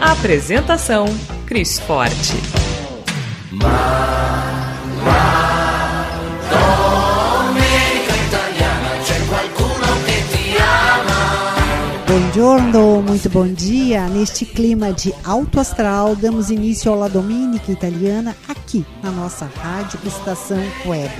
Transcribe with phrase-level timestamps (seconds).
[0.00, 1.04] Apresentação:
[1.46, 2.32] Cris Forte.
[12.06, 14.08] Buongiorno, muito bom dia.
[14.08, 20.00] Neste clima de alto astral, damos início ao La Dominica Italiana aqui na nossa rádio
[20.06, 21.12] Estação Web.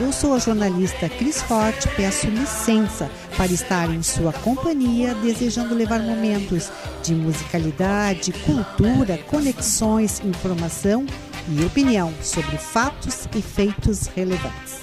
[0.00, 6.00] Eu sou a jornalista Cris Forte, peço licença para estar em sua companhia, desejando levar
[6.00, 6.70] momentos
[7.02, 11.04] de musicalidade, cultura, conexões, informação
[11.48, 14.80] e opinião sobre fatos e feitos relevantes.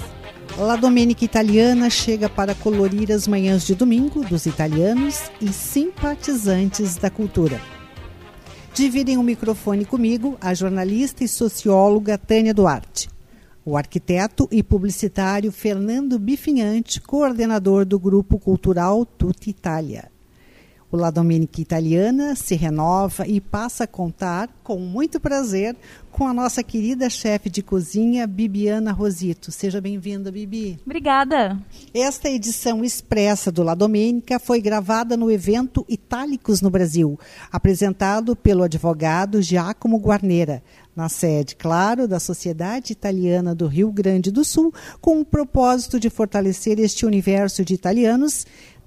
[0.57, 7.09] La Domenica Italiana chega para colorir as manhãs de domingo dos italianos e simpatizantes da
[7.09, 7.59] cultura.
[8.73, 13.09] Dividem o microfone comigo a jornalista e socióloga Tânia Duarte,
[13.69, 20.11] o arquiteto e publicitário Fernando Bifinhante, coordenador do grupo cultural Tutti Italia.
[20.91, 25.75] O La Domenica Italiana se renova e passa a contar, com muito prazer,
[26.11, 29.51] com a nossa querida chefe de cozinha, Bibiana Rosito.
[29.51, 30.79] Seja bem-vinda, Bibi.
[30.83, 31.59] Obrigada.
[31.93, 37.19] Esta edição expressa do La Domenica foi gravada no evento Itálicos no Brasil,
[37.51, 40.63] apresentado pelo advogado Giacomo Guarnera,
[40.95, 46.09] na sede, claro, da Sociedade Italiana do Rio Grande do Sul, com o propósito de
[46.09, 48.45] fortalecer este universo de italianos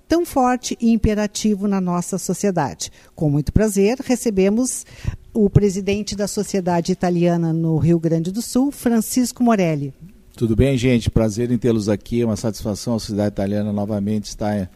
[0.08, 2.90] tão forte e imperativo na nossa sociedade.
[3.14, 4.84] Com muito prazer, recebemos
[5.32, 9.94] o presidente da Sociedade Italiana no Rio Grande do Sul, Francisco Morelli.
[10.36, 11.10] Tudo bem, gente?
[11.10, 12.22] Prazer em tê-los aqui.
[12.22, 14.70] É uma satisfação a Sociedade Italiana novamente estar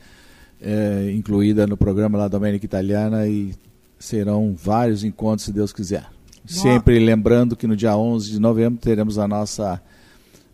[0.60, 3.54] é, incluída no programa La Domenica Italiana e
[3.98, 6.06] serão vários encontros, se Deus quiser.
[6.47, 9.82] Sempre lembrando que no dia 11 de novembro teremos a nossa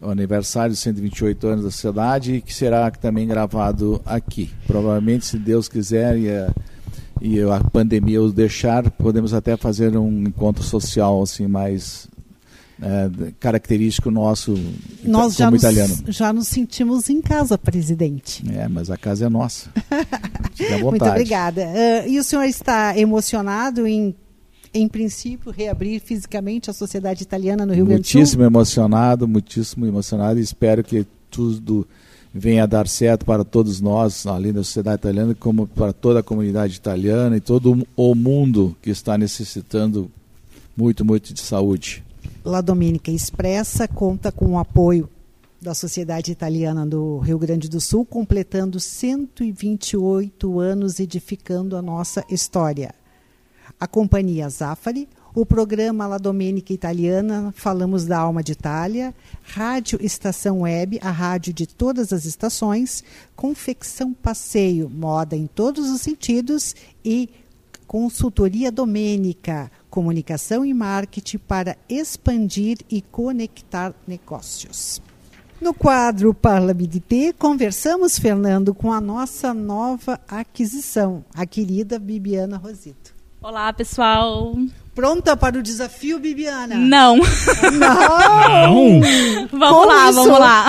[0.03, 4.51] o aniversário de 128 anos da sociedade, que será também gravado aqui.
[4.67, 6.51] Provavelmente, se Deus quiser e a,
[7.21, 12.09] e a pandemia os deixar, podemos até fazer um encontro social assim mais
[12.83, 14.55] é, característico nosso
[15.05, 15.95] Nós como já nos, italiano.
[16.09, 18.45] já nos sentimos em casa, presidente.
[18.53, 19.71] É, mas a casa é nossa.
[20.53, 20.91] Fique à vontade.
[20.91, 21.63] Muito obrigada.
[21.63, 24.13] Uh, e o senhor está emocionado em
[24.75, 28.21] em princípio, reabrir fisicamente a sociedade italiana no Rio Grande do Sul?
[28.21, 31.87] Muitíssimo emocionado, muitíssimo emocionado e espero que tudo
[32.33, 36.23] venha a dar certo para todos nós, além da sociedade italiana, como para toda a
[36.23, 40.11] comunidade italiana e todo o mundo que está necessitando
[40.75, 42.03] muito, muito de saúde.
[42.45, 45.09] La Domenica Expressa conta com o apoio
[45.61, 52.95] da Sociedade Italiana do Rio Grande do Sul, completando 128 anos edificando a nossa história
[53.83, 59.13] a Companhia Zafari, o programa La Domenica Italiana, Falamos da Alma de Itália,
[59.43, 63.03] Rádio Estação Web, a rádio de todas as estações,
[63.35, 67.29] Confecção Passeio, moda em todos os sentidos e
[67.85, 75.03] Consultoria Domênica, comunicação e marketing para expandir e conectar negócios.
[75.61, 82.57] No quadro Parla-me de T, conversamos, Fernando, com a nossa nova aquisição, a querida Bibiana
[82.57, 83.22] Rosito.
[83.43, 84.55] Olá, pessoal.
[84.95, 86.77] Pronta para o desafio, Bibiana?
[86.77, 87.17] Não.
[87.17, 89.01] Não.
[89.51, 90.15] vamos Como lá, isso?
[90.15, 90.67] vamos lá.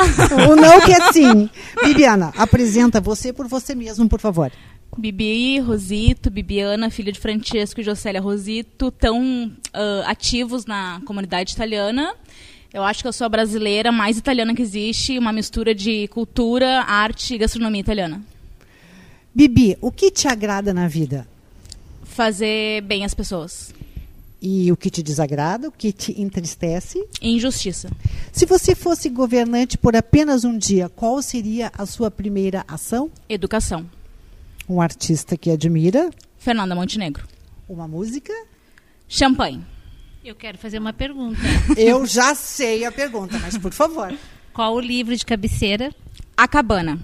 [0.50, 1.50] O não que é sim.
[1.83, 4.51] Bibiana, apresenta você por você mesmo, por favor.
[4.97, 12.16] Bibi, Rosito, Bibiana, filha de Francesco e Jocélia Rosito, tão uh, ativos na comunidade italiana.
[12.73, 16.81] Eu acho que eu sou a brasileira mais italiana que existe, uma mistura de cultura,
[16.88, 18.19] arte e gastronomia italiana.
[19.35, 21.27] Bibi, o que te agrada na vida?
[22.13, 23.74] Fazer bem às pessoas.
[24.42, 27.01] E o que te desagrada, o que te entristece?
[27.21, 27.89] Injustiça.
[28.31, 33.10] Se você fosse governante por apenas um dia, qual seria a sua primeira ação?
[33.30, 33.89] Educação.
[34.68, 36.10] Um artista que admira?
[36.38, 37.25] Fernanda Montenegro.
[37.69, 38.33] Uma música?
[39.07, 39.63] Champanhe.
[40.25, 41.39] Eu quero fazer uma pergunta.
[41.77, 44.13] Eu já sei a pergunta, mas por favor.
[44.54, 45.94] Qual o livro de cabeceira?
[46.36, 47.00] A Cabana.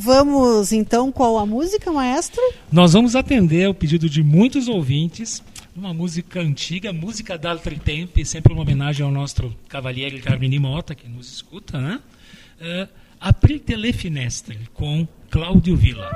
[0.00, 2.40] Vamos então, qual a música, maestro?
[2.70, 5.42] Nós vamos atender ao pedido de muitos ouvintes,
[5.74, 11.08] uma música antiga, música d'altri tempi, sempre uma homenagem ao nosso Cavaliere Carmine Mota, que
[11.08, 12.00] nos escuta, né?
[12.60, 12.88] Uh,
[13.20, 16.08] Aprite le finestre, com Cláudio Villa.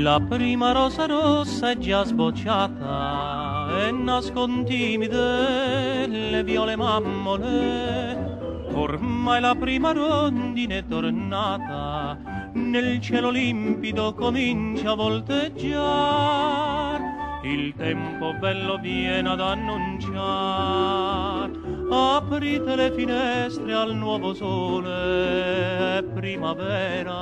[0.00, 8.66] La prima rosa rossa è già sbocciata e nascon timide le viole mammole.
[8.74, 12.16] Ormai la prima rondine è tornata,
[12.52, 17.02] nel cielo limpido comincia a volteggiare.
[17.42, 21.50] Il tempo bello viene ad annunciare,
[21.90, 27.16] aprite le finestre al nuovo sole, è primavera,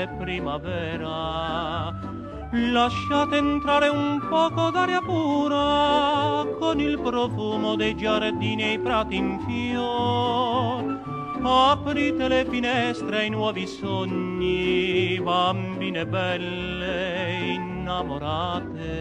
[0.00, 1.98] è primavera.
[2.52, 9.38] Lasciate entrare un poco d'aria pura con il profumo dei giardini e i prati in
[9.46, 10.98] fior.
[11.42, 18.98] Aprite le finestre ai nuovi sogni, bambine belle innamorate.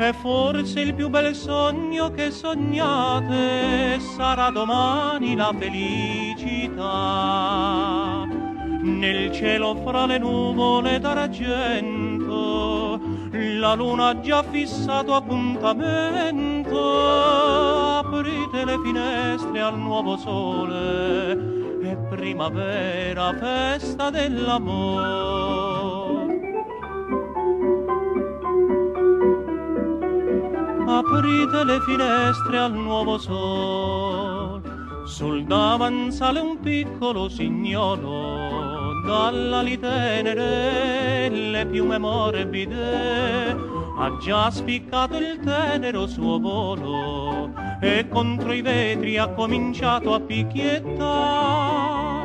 [0.00, 6.86] E forse il più bel sogno che sognate sarà domani la felicità.
[8.80, 13.00] Nel cielo fra le nuvole d'argento,
[13.32, 16.78] la luna ha già fissato appuntamento.
[17.98, 21.32] Aprite le finestre al nuovo sole,
[21.82, 25.87] è primavera, festa dell'amore.
[30.98, 34.60] Aprite le finestre al nuovo sol.
[35.04, 43.56] Sul davanzale un piccolo signolo, dalla tenere le piume morbide,
[43.98, 52.16] ha già spiccato il tenero suo volo e contro i vetri ha cominciato a picchiettare.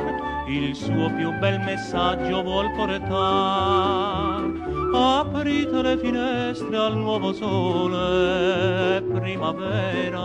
[0.48, 4.53] Il suo più bel messaggio vuol portare
[4.94, 10.22] aprite le finestre al nuovo sole, primavera,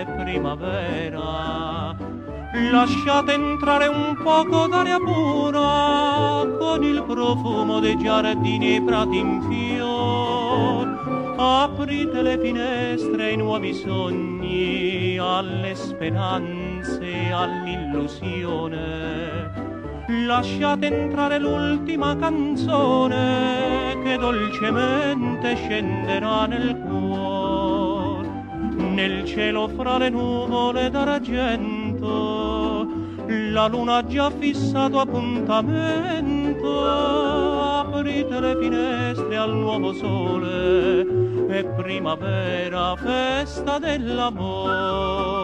[0.00, 1.96] è primavera.
[2.70, 11.34] Lasciate entrare un poco d'aria pura con il profumo dei giardini e prati in fior.
[11.38, 19.41] Aprite le finestre ai nuovi sogni, alle speranze, all'illusione
[20.08, 28.28] lasciate entrare l'ultima canzone che dolcemente scenderà nel cuore,
[28.76, 32.86] nel cielo fra le nuvole d'argento,
[33.26, 41.06] la luna ha già fissato appuntamento, aprite le finestre al nuovo sole,
[41.48, 45.41] è primavera, festa dell'amore.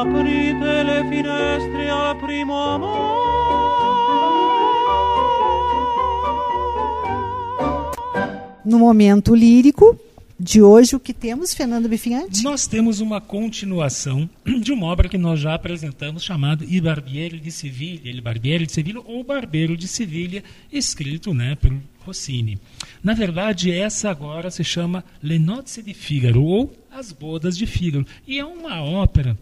[0.00, 3.20] Aprite le finestre al primo amor.
[8.64, 9.98] No momento lírico
[10.38, 12.42] de hoje, o que temos, Fernando Bifinhante?
[12.42, 14.28] Nós temos uma continuação
[14.62, 18.72] de uma obra que nós já apresentamos, chamado I Barbieri de Sevilha, Il Barbieri de
[18.72, 20.42] Sevilha, ou Barbeiro de Sevilha,
[20.72, 21.74] escrito né, por
[22.06, 22.58] Rossini.
[23.04, 28.06] Na verdade, essa agora se chama Le Nozze di Figaro, ou As Bodas de Figaro,
[28.26, 29.36] e é uma ópera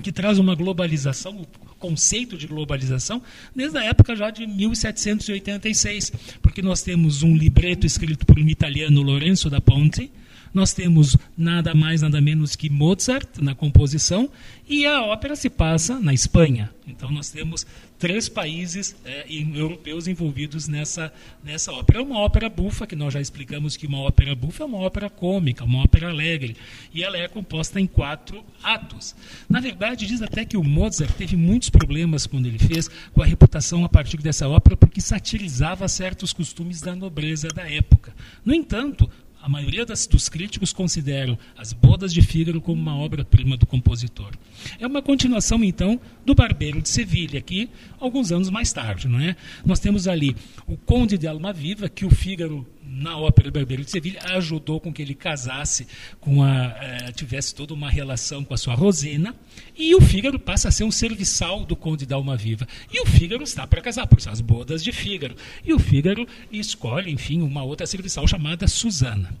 [0.00, 1.46] que traz uma globalização, o
[1.78, 3.22] conceito de globalização,
[3.54, 6.12] desde a época já de 1786,
[6.42, 10.10] porque nós temos um libreto escrito por um italiano, Lorenzo da Ponte,
[10.52, 14.30] nós temos nada mais, nada menos que Mozart na composição,
[14.68, 16.70] e a ópera se passa na Espanha.
[16.86, 17.66] Então nós temos
[17.98, 21.98] três países é, europeus envolvidos nessa, nessa ópera.
[21.98, 25.10] É uma ópera bufa, que nós já explicamos que uma ópera bufa é uma ópera
[25.10, 26.56] cômica, uma ópera alegre.
[26.94, 29.14] E ela é composta em quatro atos.
[29.48, 33.26] Na verdade, diz até que o Mozart teve muitos problemas quando ele fez com a
[33.26, 38.14] reputação a partir dessa ópera, porque satirizava certos costumes da nobreza da época.
[38.44, 39.10] No entanto,
[39.48, 44.30] a maioria das, dos críticos consideram As Bodas de Fígaro como uma obra-prima do compositor.
[44.78, 49.08] É uma continuação, então, do Barbeiro de Sevilha, que alguns anos mais tarde.
[49.08, 49.34] Não é?
[49.64, 50.36] Nós temos ali
[50.66, 55.02] o Conde de Almaviva, que o Fígaro na ópera Barbeiro de Sevilha ajudou com que
[55.02, 55.86] ele casasse,
[56.20, 59.34] com a, eh, tivesse toda uma relação com a sua Rosina,
[59.76, 62.66] e o Fígaro passa a ser um serviçal do Conde da Alma Viva.
[62.92, 65.36] E o Fígaro está para casar, por isso as bodas de Fígaro.
[65.64, 69.34] E o Fígaro escolhe, enfim, uma outra serviçal chamada Susana.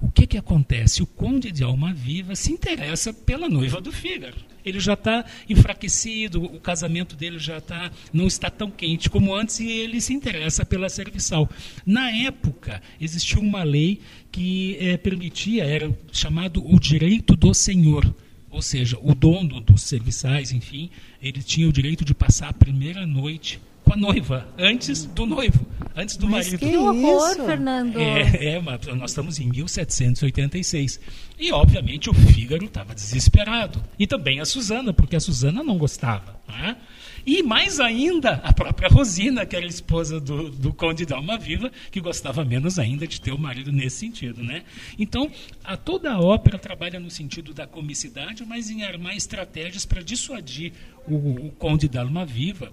[0.00, 1.02] O que, que acontece?
[1.02, 4.36] O Conde de Alma Viva se interessa pela noiva do Fígaro
[4.68, 9.60] ele já está enfraquecido, o casamento dele já tá, não está tão quente como antes
[9.60, 11.48] e ele se interessa pela serviçal.
[11.84, 14.00] Na época, existia uma lei
[14.30, 18.14] que é, permitia, era chamado o direito do senhor.
[18.50, 20.90] Ou seja, o dono dos serviçais, enfim,
[21.22, 25.66] ele tinha o direito de passar a primeira noite com a noiva, antes do noivo,
[25.96, 26.58] antes do Mas marido.
[26.58, 27.98] Que horror, Fernando!
[27.98, 28.62] É, é,
[28.94, 31.00] nós estamos em 1786.
[31.38, 33.82] E, obviamente, o Fígaro estava desesperado.
[33.98, 36.38] E também a Susana, porque a Susana não gostava.
[36.46, 36.76] Né?
[37.24, 41.70] E mais ainda, a própria Rosina, que era esposa do, do Conde de Alma Viva,
[41.90, 44.42] que gostava menos ainda de ter o marido nesse sentido.
[44.42, 44.64] Né?
[44.98, 45.30] Então,
[45.64, 50.72] a, toda a ópera trabalha no sentido da comicidade, mas em armar estratégias para dissuadir
[51.06, 52.70] o, o Conde de Alma Viva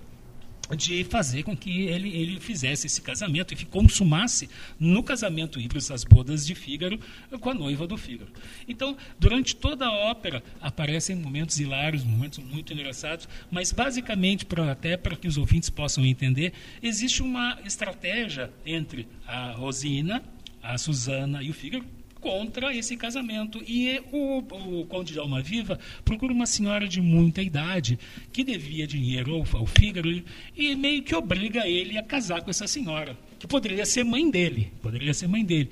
[0.75, 6.03] de fazer com que ele, ele fizesse esse casamento e consumasse no casamento híbrido as
[6.03, 7.00] bodas de Fígaro
[7.39, 8.31] com a noiva do Fígaro.
[8.67, 14.98] Então, durante toda a ópera aparecem momentos hilários, momentos muito engraçados, mas basicamente, pra, até
[14.98, 20.24] para que os ouvintes possam entender, existe uma estratégia entre a Rosina,
[20.63, 21.86] a Susana e o Fígaro,
[22.25, 23.63] contra esse casamento.
[23.67, 28.00] E o, o Conde de Alma Viva procura uma senhora de muita idade
[28.34, 30.24] que devia dinheiro ao, ao Fígaro
[30.58, 34.74] e meio que obriga ele a casar com essa senhora, que poderia ser mãe dele.
[34.82, 35.70] Poderia ser mãe dele.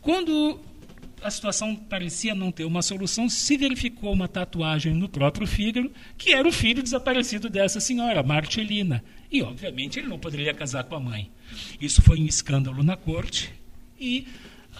[0.00, 0.60] Quando
[1.20, 6.32] a situação parecia não ter uma solução, se verificou uma tatuagem no próprio Fígaro, que
[6.32, 9.02] era o filho desaparecido dessa senhora, Marcelina.
[9.32, 11.28] E, obviamente, ele não poderia casar com a mãe.
[11.80, 13.52] Isso foi um escândalo na corte
[14.00, 14.28] e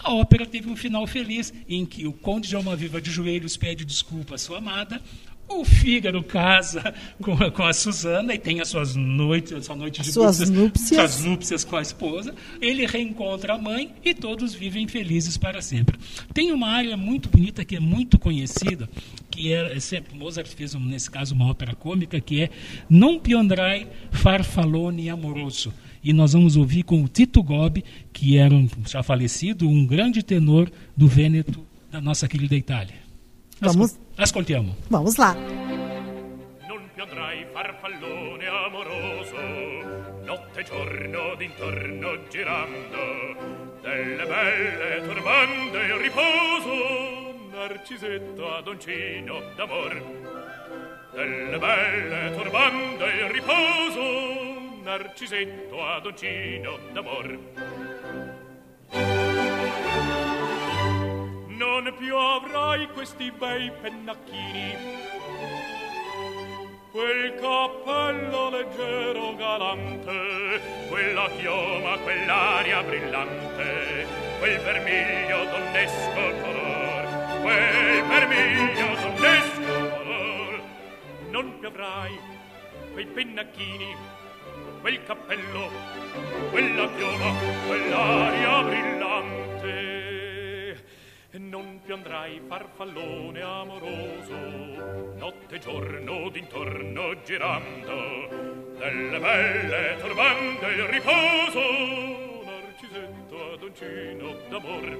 [0.03, 3.57] a ópera teve um final feliz, em que o conde de Alma Viva de joelhos
[3.57, 5.01] pede desculpa à sua amada,
[5.49, 9.75] o Fígaro casa com a, com a Susana e tem as suas noites, a sua
[9.75, 11.11] noite de suas núpcias, núpcias.
[11.11, 12.35] Suas núpcias com a esposa.
[12.61, 15.97] Ele reencontra a mãe e todos vivem felizes para sempre.
[16.33, 18.87] Tem uma área muito bonita que é muito conhecida,
[19.31, 22.49] que é, é sempre, Mozart fez, nesse caso, uma ópera cômica, que é
[22.87, 28.67] Non piondrai farfallone amoroso e nós vamos ouvir com o Tito Gobi, que era um,
[28.85, 32.95] já falecido, um grande tenor do Vêneto da nossa querida Itália.
[33.59, 33.97] Vamos.
[34.17, 34.75] Ascoltiamo.
[34.89, 35.35] Vamos lá.
[36.67, 39.35] Non piandrai farfallone amoroso,
[40.25, 43.01] notte e giorno d'intorno girando,
[43.81, 46.73] delle belle turbando il riposo,
[47.51, 49.93] narcisetto adoncino d'amor.
[51.13, 54.48] Delle belle turbando il riposo,
[54.81, 57.39] narcisetto adoncino d'amor.
[61.47, 64.75] Non più avrai questi bei pennacchini,
[66.91, 74.07] quel cappello leggero galante, quella chioma, quell'aria brillante,
[74.39, 80.61] quel vermiglio donnesco color, quel vermiglio donnesco color.
[81.29, 82.17] Non più avrai
[82.93, 83.95] quei pennacchini,
[84.81, 85.69] quel cappello,
[86.49, 87.33] quella chioma,
[87.67, 89.67] quell'aria brillante.
[91.31, 94.35] E non più andrai farfallone amoroso,
[95.15, 98.27] notte e giorno d'intorno girando,
[98.77, 101.61] delle belle turbando il riposo,
[102.45, 104.97] narcisetto adoncino d'amor.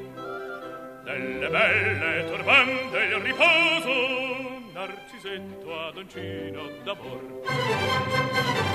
[1.04, 3.94] Delle belle turbando il riposo,
[4.74, 8.69] narcisetto adoncino d'amor.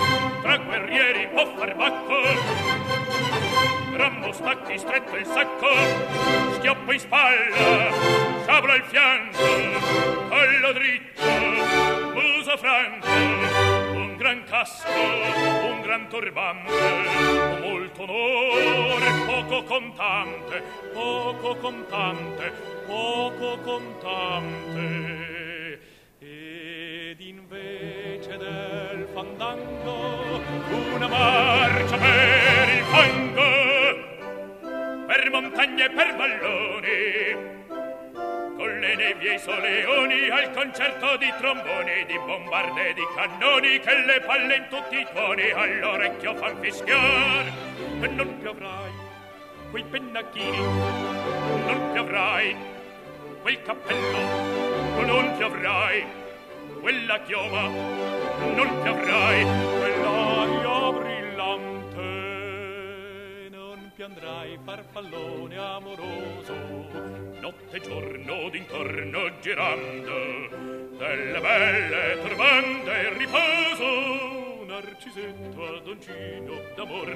[0.44, 2.20] Tra guerrieri può far bacco,
[3.96, 5.70] rammo stacchi stretto il sacco,
[6.56, 7.90] schioppo in spalla,
[8.42, 9.42] sciabro al fianco,
[10.28, 11.22] collo dritto,
[12.12, 22.52] muso franco, un gran casco, un gran turbante, molto onore, poco contante, poco contante,
[22.86, 25.43] poco contante
[29.14, 30.42] fandango,
[30.92, 33.46] una marcia per il fango,
[35.06, 37.62] per montagne e per valloni,
[38.56, 43.78] con le nebbie e i soleoni, al concerto di tromboni, di bombarde e di cannoni,
[43.78, 47.52] che le palle in tutti i tuoni all'orecchio fan fischiar,
[48.00, 48.90] e non piovrai
[49.70, 52.56] quei pennacchini, non piovrai
[53.42, 54.18] quel cappello,
[55.06, 56.22] non piovrai.
[56.84, 59.42] Quella chioma non ti avrai
[59.78, 62.02] quell'aria brillante.
[63.48, 66.52] Non piandrai farfallone amoroso
[67.40, 70.12] notte e giorno d'intorno girando
[70.98, 77.08] delle belle turbando il riposo narcisetto adoncino d'amor.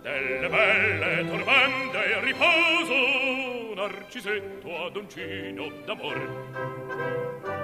[0.00, 7.63] Delle belle turbando il riposo narcisetto adoncino d'amor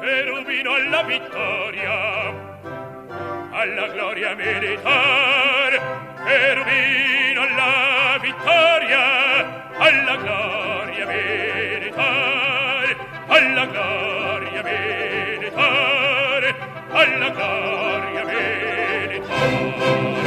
[0.00, 2.32] cherubino alla vittoria,
[3.52, 5.72] alla gloria militar,
[6.24, 12.96] cherubino alla vittoria, alla gloria militar,
[13.28, 16.54] alla gloria militar,
[16.92, 20.19] alla gloria militar.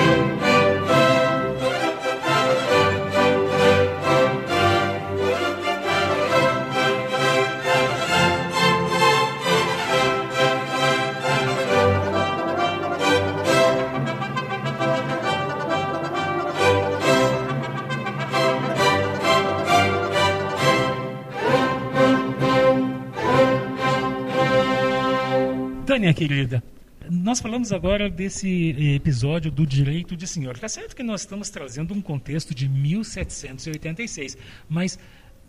[25.94, 26.64] Tânia, querida,
[27.08, 30.56] nós falamos agora desse episódio do direito de senhor.
[30.56, 34.36] Está certo que nós estamos trazendo um contexto de 1786,
[34.68, 34.98] mas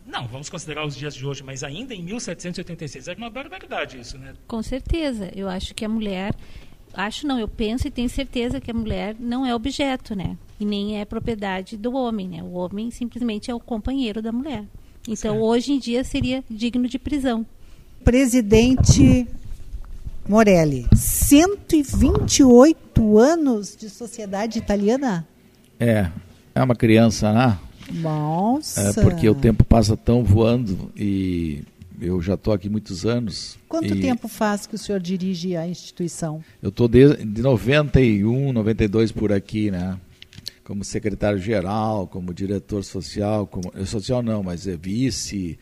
[0.07, 4.19] não, vamos considerar os dias de hoje, mas ainda em 1786 era uma barbaridade isso,
[4.19, 4.35] né?
[4.47, 5.33] Com certeza.
[5.35, 6.35] Eu acho que a mulher.
[6.93, 10.37] Acho não, eu penso e tenho certeza que a mulher não é objeto, né?
[10.61, 12.43] E nem é propriedade do homem, né?
[12.43, 14.63] O homem simplesmente é o companheiro da mulher.
[15.09, 15.43] Então, Certo.
[15.43, 17.47] hoje em dia seria digno de prisão.
[18.05, 19.27] Presidente
[20.27, 25.29] Morelli, 128 anos de sociedade italiana?
[25.79, 26.09] É,
[26.55, 27.59] é uma criança, né?
[27.93, 28.81] Nossa.
[28.81, 31.63] É porque o tempo passa tão voando e
[32.01, 33.59] eu já estou aqui muitos anos.
[33.69, 36.43] Quanto tempo faz que o senhor dirige a instituição?
[36.63, 39.99] Eu estou desde de 91, 92 por aqui, né?
[40.65, 45.59] Como secretário-geral, como diretor social, como social não, mas é vice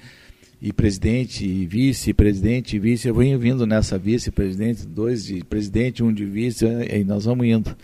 [0.63, 3.09] e presidente e vice-presidente e vice.
[3.09, 7.45] Eu venho vindo nessa vice-presidente, dois de presidente, um de vice, eh, e nós vamos
[7.45, 7.77] indo.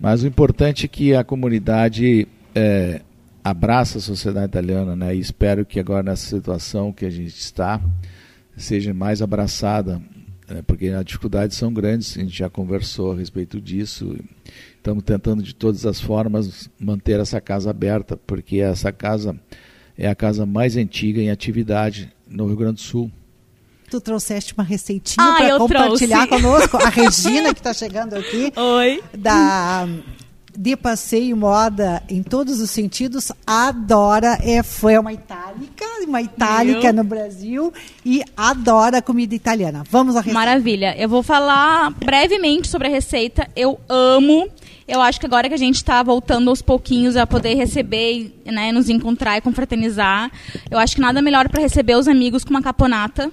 [0.00, 3.02] Mas o importante é que a comunidade eh,
[3.44, 5.14] abraça a sociedade italiana, né?
[5.14, 7.78] E espero que agora nessa situação que a gente está
[8.56, 10.00] seja mais abraçada,
[10.48, 10.62] né?
[10.66, 12.16] porque as dificuldades são grandes.
[12.16, 14.16] A gente já conversou a respeito disso.
[14.76, 19.38] Estamos tentando de todas as formas manter essa casa aberta, porque essa casa
[19.96, 23.10] é a casa mais antiga em atividade no Rio Grande do Sul.
[23.90, 26.42] Tu trouxeste uma receitinha Ah, para compartilhar trouxe.
[26.42, 26.76] conosco.
[26.78, 29.02] A Regina, que está chegando aqui, Oi.
[29.16, 29.86] da
[30.56, 36.92] de passeio moda em todos os sentidos, adora, é, foi uma itálica, uma itálica Viu?
[36.92, 37.72] no Brasil
[38.04, 39.82] e adora comida italiana.
[39.90, 40.38] Vamos à receita.
[40.38, 40.94] Maravilha.
[40.96, 43.48] Eu vou falar brevemente sobre a receita.
[43.56, 44.48] Eu amo.
[44.86, 48.70] Eu acho que agora que a gente está voltando aos pouquinhos a poder receber, né,
[48.70, 50.30] nos encontrar e confraternizar,
[50.70, 53.30] eu acho que nada melhor para receber os amigos com uma caponata,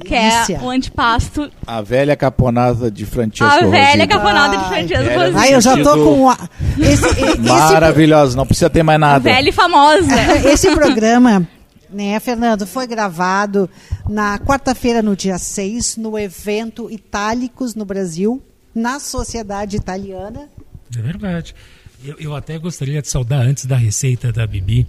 [0.00, 0.56] que Delícia.
[0.56, 1.50] é o antipasto.
[1.66, 4.08] A velha caponata de Francesco a velha Rosito.
[4.08, 5.38] caponata de Francesco Rosito.
[5.38, 6.38] Ai, eu já tô com a,
[6.78, 9.20] esse, esse, Maravilhosa, não precisa ter mais nada.
[9.20, 10.14] Velha e famosa.
[10.52, 11.46] Esse programa,
[11.90, 13.68] né, Fernando, foi gravado
[14.08, 18.42] na quarta-feira, no dia 6, no evento Itálicos no Brasil,
[18.74, 20.48] na Sociedade Italiana.
[20.96, 21.54] É verdade.
[22.06, 24.86] Eu, eu até gostaria de saudar antes da receita da Bibi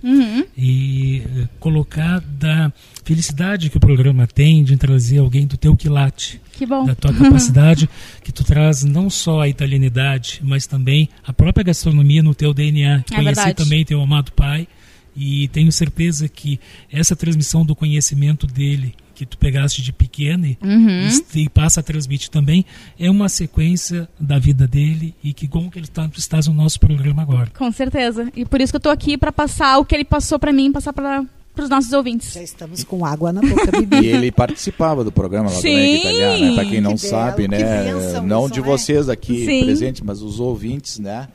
[0.56, 2.72] e eh, colocar da
[3.04, 6.40] felicidade que o programa tem de trazer alguém do teu quilate.
[6.54, 6.86] Que bom.
[6.86, 7.90] Da tua capacidade,
[8.24, 13.04] que tu traz não só a italianidade, mas também a própria gastronomia no teu DNA.
[13.10, 13.54] Conheci verdade.
[13.56, 14.68] também teu amado pai
[15.16, 16.60] e tenho certeza que
[16.92, 21.08] essa transmissão do conhecimento dele que tu pegaste de pequeno e, Uhum.
[21.34, 22.64] e, e passa a transmitir também
[23.00, 26.54] é uma sequência da vida dele e que bom que ele tá, tu estás no
[26.54, 27.52] nosso programa agora.
[27.58, 28.32] Com certeza.
[28.36, 30.72] E por isso que eu tô aqui para passar o que ele passou para mim,
[30.72, 31.26] passar para
[31.58, 32.32] os nossos ouvintes.
[32.34, 34.02] Já estamos com água na boca, Bibi.
[34.04, 35.74] E ele participava do programa lá do Sim.
[35.74, 38.22] América Italiana, para quem não Que sabe, belo, né?
[38.22, 38.66] não isso, de né?
[38.68, 39.64] vocês aqui Sim.
[39.66, 41.28] presentes, mas os ouvintes, né?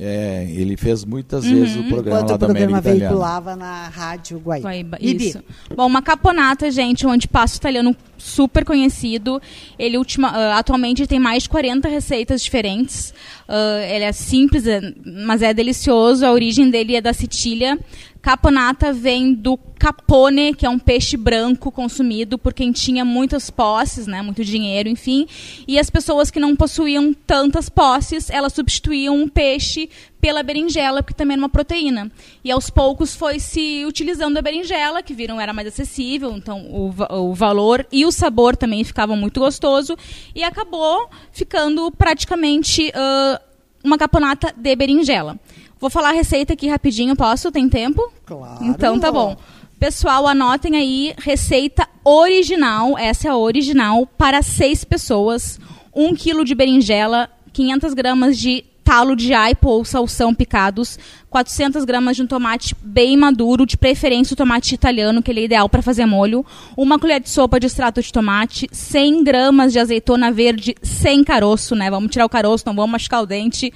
[0.00, 3.08] É, ele fez muitas vezes o programa Enquanto lá o do programa América Italiana.
[3.10, 4.68] veiculava na Rádio Guaíba.
[4.68, 5.40] Guaíba, isso.
[5.76, 9.40] Bom, uma caponata, gente, um antipasto italiano super conhecido.
[9.78, 13.14] Ele ultima, ah, atualmente tem mais de 40 receitas diferentes.
[13.48, 14.80] Ah, ele é simples, é-
[15.24, 16.26] mas é delicioso.
[16.26, 17.78] A origem dele é da Sicília.
[18.24, 24.06] Caponata vem do capone, que é um peixe branco consumido por quem tinha muitas posses,
[24.06, 25.26] né, muito dinheiro, enfim.
[25.68, 29.90] E as pessoas que não possuíam tantas posses, elas substituíam um peixe
[30.22, 32.10] pela berinjela, porque também era uma proteína.
[32.42, 36.94] E aos poucos foi se utilizando a berinjela, que viram era mais acessível, então o,
[37.10, 39.98] o valor e o sabor também ficavam muito gostoso.
[40.34, 43.38] E acabou ficando praticamente ah,
[43.84, 45.38] uma caponata de berinjela.
[45.84, 47.52] Vou falar a receita aqui rapidinho, posso?
[47.52, 48.10] Tem tempo?
[48.24, 48.64] Claro.
[48.64, 49.36] Então tá bom.
[49.78, 55.60] Pessoal, anotem aí, receita original, essa é a original, para seis pessoas.
[55.94, 62.16] Um quilo de berinjela, 500 gramas de talo de aipo ou salsão picados, 400 gramas
[62.16, 65.82] de um tomate bem maduro, de preferência o tomate italiano, que ele é ideal para
[65.82, 66.46] fazer molho,
[66.78, 71.74] uma colher de sopa de extrato de tomate, 100 gramas de azeitona verde sem caroço,
[71.74, 71.90] né?
[71.90, 73.70] Vamos tirar o caroço, não vamos machucar o dente.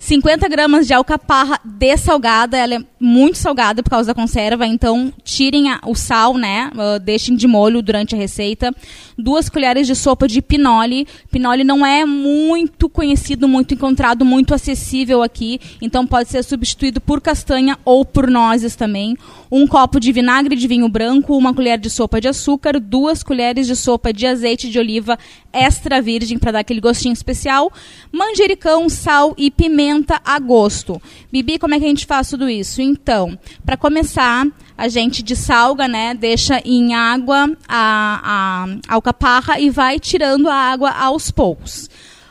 [0.00, 5.70] 50 gramas de alcaparra dessalgada, ela é muito salgada por causa da conserva, então tirem
[5.70, 6.70] a- o sal, né?
[6.78, 8.72] ah, deixem de molho durante a receita.
[9.18, 11.06] Duas colheres de sopa de pinole.
[11.32, 17.20] Pinole não é muito conhecido, muito encontrado, muito acessível aqui, então pode ser substituído por
[17.20, 19.16] castanha ou por nozes também.
[19.50, 23.66] Um copo de vinagre de vinho branco, uma colher de sopa de açúcar, duas colheres
[23.66, 25.18] de sopa de azeite de oliva
[25.52, 27.72] extra virgem para dar aquele gostinho especial,
[28.12, 31.00] manjericão, sal e pimenta pimenta a gosto.
[31.32, 32.82] Bibi, como é que a gente faz tudo isso?
[32.82, 34.46] Então, para começar,
[34.76, 36.14] a gente dessalga, né?
[36.14, 41.88] Deixa em água a, a alcaparra e vai tirando a água aos poucos.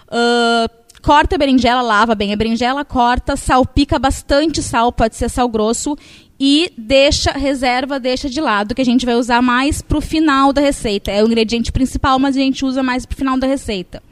[0.08, 0.70] Uh,
[1.02, 5.98] corta a berinjela, lava bem a berinjela, corta, salpica bastante sal, pode ser sal grosso,
[6.40, 10.54] e deixa, reserva, deixa de lado, que a gente vai usar mais para o final
[10.54, 11.10] da receita.
[11.10, 14.04] É o ingrediente principal, mas a gente usa mais para o final da receita.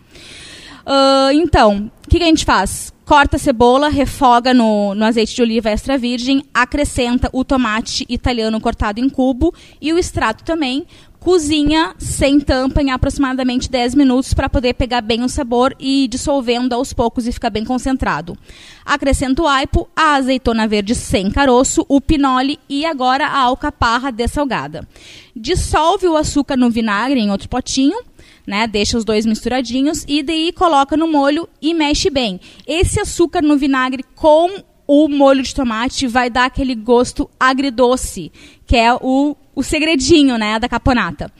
[0.85, 2.93] Uh, então, o que, que, a gente faz?
[3.05, 8.59] Corta a cebola, refoga no, no azeite de oliva extra virgem, acrescenta o tomate italiano
[8.61, 10.85] cortado em cubo e o extrato também,
[11.25, 16.73] Cozinha sem tampa em aproximadamente 10 minutos para poder pegar bem o sabor e dissolvendo
[16.73, 18.37] aos poucos e ficar bem concentrado.
[18.85, 24.87] Acrescento o aipo, a azeitona verde sem caroço, o pinole e agora a alcaparra dessalgada.
[25.35, 27.97] Dissolve o açúcar no vinagre em outro potinho,
[28.45, 28.67] né?
[28.67, 32.39] Deixa os dois misturadinhos e daí coloca no molho e mexe bem.
[32.67, 38.31] Esse açúcar no vinagre com o molho de tomate vai dar aquele gosto agridoce,
[38.65, 41.31] que é o o segredinho, né, da caponata.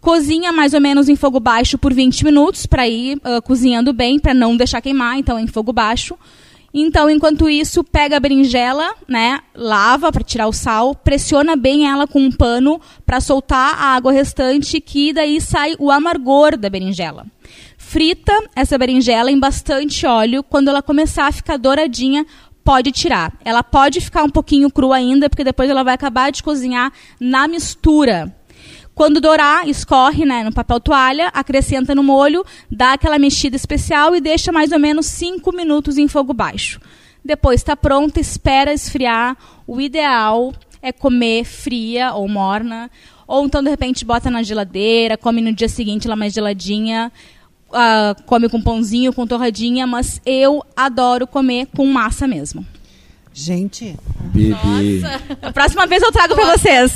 [0.00, 4.20] Cozinha mais ou menos em fogo baixo por 20 minutos para ir uh, cozinhando bem,
[4.20, 6.14] para não deixar queimar, então em fogo baixo.
[6.76, 12.04] Então, enquanto isso, pega a berinjela, né, lava para tirar o sal, pressiona bem ela
[12.04, 17.26] com um pano para soltar a água restante, que daí sai o amargor da berinjela.
[17.78, 22.26] Frita essa berinjela em bastante óleo, quando ela começar a ficar douradinha,
[22.64, 23.32] pode tirar.
[23.44, 27.46] Ela pode ficar um pouquinho crua ainda, porque depois ela vai acabar de cozinhar na
[27.46, 28.34] mistura.
[28.94, 34.20] Quando dourar, escorre né, no papel toalha, acrescenta no molho, dá aquela mexida especial e
[34.20, 36.80] deixa mais ou menos 5 minutos em fogo baixo.
[37.24, 39.36] Depois está pronta, espera esfriar.
[39.66, 42.90] O ideal é comer fria ou morna,
[43.26, 47.10] ou então de repente bota na geladeira, come no dia seguinte lá mais geladinha
[47.74, 52.64] uh, come com pãozinho, com torradinha, mas eu adoro comer com massa mesmo.
[53.36, 53.96] Gente.
[54.32, 55.02] Bibi.
[55.42, 56.92] A próxima vez eu trago para vocês.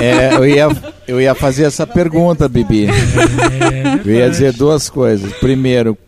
[0.00, 0.68] É, eu, ia,
[1.08, 2.86] eu ia fazer essa pergunta, Bibi.
[2.86, 5.32] É, eu ia dizer duas coisas.
[5.34, 5.98] Primeiro,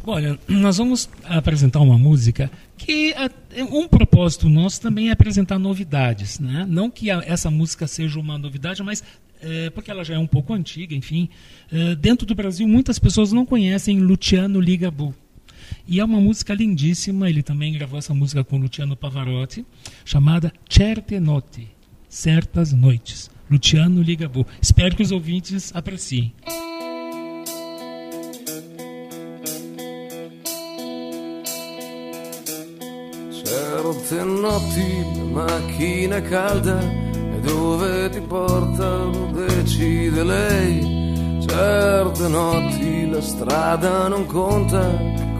[0.06, 3.12] Olha, nós vamos apresentar uma música que
[3.72, 6.64] um propósito nosso também é apresentar novidades, né?
[6.68, 9.02] Não que essa música seja uma novidade, mas
[9.42, 11.28] é, porque ela já é um pouco antiga, enfim.
[11.72, 15.12] É, dentro do Brasil, muitas pessoas não conhecem Luciano Ligabue.
[15.88, 19.66] E é uma música lindíssima, ele também gravou essa música com Luciano Pavarotti,
[20.04, 21.73] chamada Certe Notti,
[22.14, 23.28] Certas Noites.
[23.50, 24.46] Luciano Ligabue.
[24.62, 26.32] Espero que os ouvintes apreciem.
[33.32, 36.78] Certe notti macchina calda
[37.36, 41.42] e dove ti porta lo decide lei.
[41.44, 44.88] Certe notti la strada non conta,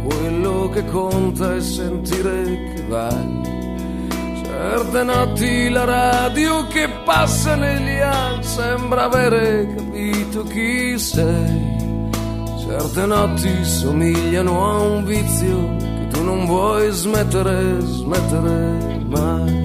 [0.02, 3.54] quello che conta è sentire che vai.
[4.56, 12.08] Certe notti la radio che passa negli anni sembra avere capito chi sei.
[12.64, 19.62] Certe notti somigliano a un vizio che tu non vuoi smettere, smettere mai.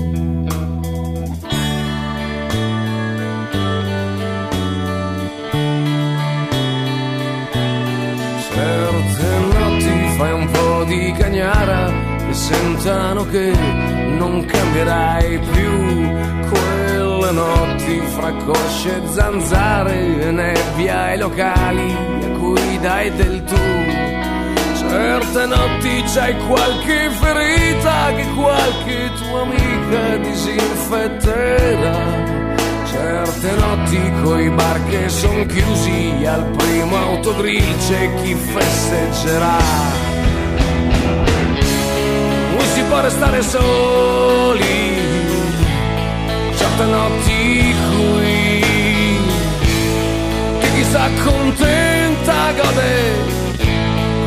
[8.51, 15.71] Certe notti fai un po' di cagnara e sentano che non cambierai più
[16.49, 23.55] quelle notti fra cosce e zanzare e nebbia ai locali a cui dai del tu.
[24.75, 31.97] Certe notti c'hai qualche ferita che qualche tua amica disinfetterà.
[32.91, 39.98] Certe notti coi bar che son chiusi al primo autogrill c'è chi festeggerà.
[42.89, 44.63] Può restare soli,
[46.55, 48.63] certe notti qui,
[50.59, 53.13] che chi sta contenta gode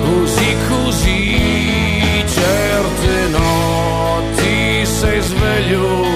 [0.04, 6.06] così così, certe notti sei sveglio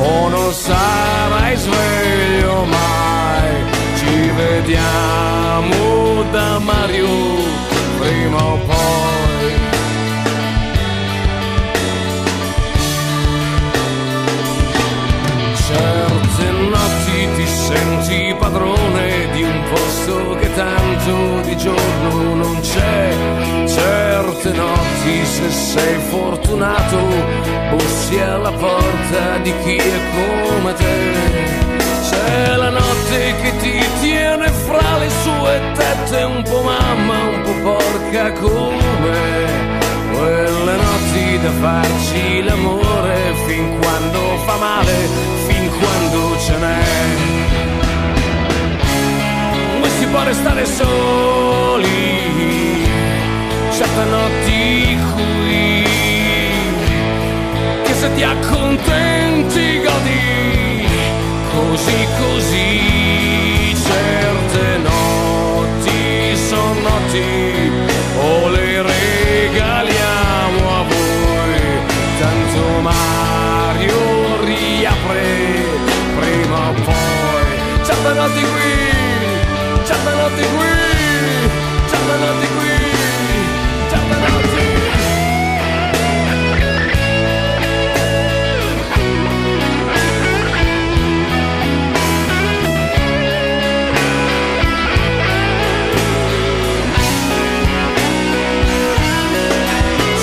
[0.00, 3.52] o non sarai sveglio mai.
[3.98, 7.06] Ci vediamo da Mario
[8.00, 9.23] prima o poi.
[18.54, 23.66] Padrone di un posto che tanto di giorno non c'è.
[23.66, 26.98] Certe notti se sei fortunato
[27.70, 31.82] bussi alla porta di chi è come te.
[32.08, 37.72] C'è la notte che ti tiene fra le sue tette un po' mamma, un po'
[37.72, 39.72] porca come
[40.12, 45.08] quelle notti da farci l'amore fin quando fa male,
[45.46, 47.43] fin quando ce n'è.
[50.24, 51.86] Restare soli,
[53.70, 55.86] certe notti qui,
[57.84, 60.88] che se ti accontenti godi,
[61.52, 67.70] così così, certe notti sono notti,
[68.18, 71.60] o le regaliamo a voi,
[72.18, 75.22] tanto Mario riapre
[76.18, 78.93] prima o poi, certe notti qui,
[80.04, 80.68] certe notti qui,
[81.88, 82.72] certe notti qui,
[83.88, 84.62] certe notti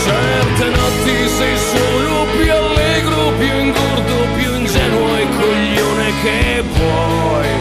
[0.04, 7.61] Certe notti sei solo più allegro, più ingordo, più ingenuo e coglione che puoi.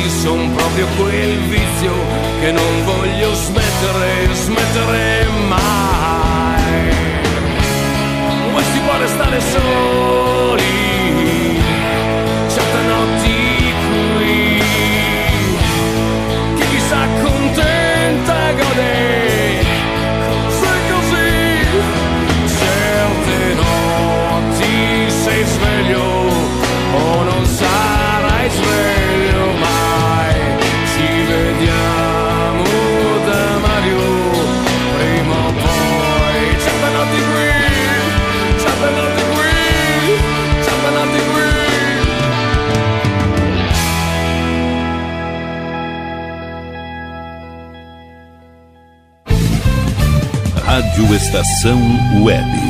[0.00, 1.92] Quelle notti son proprio quel vizio
[2.40, 6.94] che non voglio smettere, smettere mai.
[8.52, 10.89] Ma si può restare soli,
[50.70, 51.80] Rádio Estação
[52.22, 52.69] Web.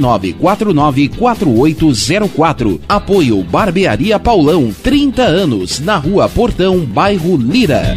[0.00, 2.80] 51999494804.
[2.88, 7.96] Apoio Barbearia Paulão, 30 anos, na Rua Portão, bairro Lira.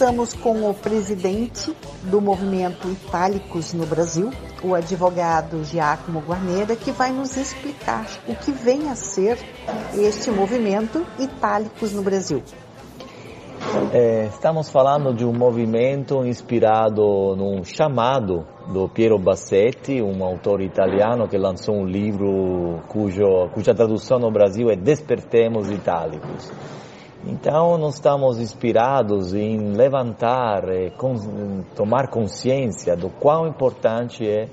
[0.00, 4.30] estamos com o presidente do movimento Itálicos no Brasil,
[4.64, 9.36] o advogado Giacomo Guarneira, que vai nos explicar o que vem a ser
[9.94, 12.42] este movimento Itálicos no Brasil.
[13.92, 21.28] É, estamos falando de um movimento inspirado num chamado do Piero Bassetti, um autor italiano
[21.28, 26.50] que lançou um livro cujo, cuja tradução no Brasil é Despertemos Itálicos.
[27.26, 30.90] Então, nós estamos inspirados em levantar, e
[31.76, 34.48] tomar consciência do quão importante é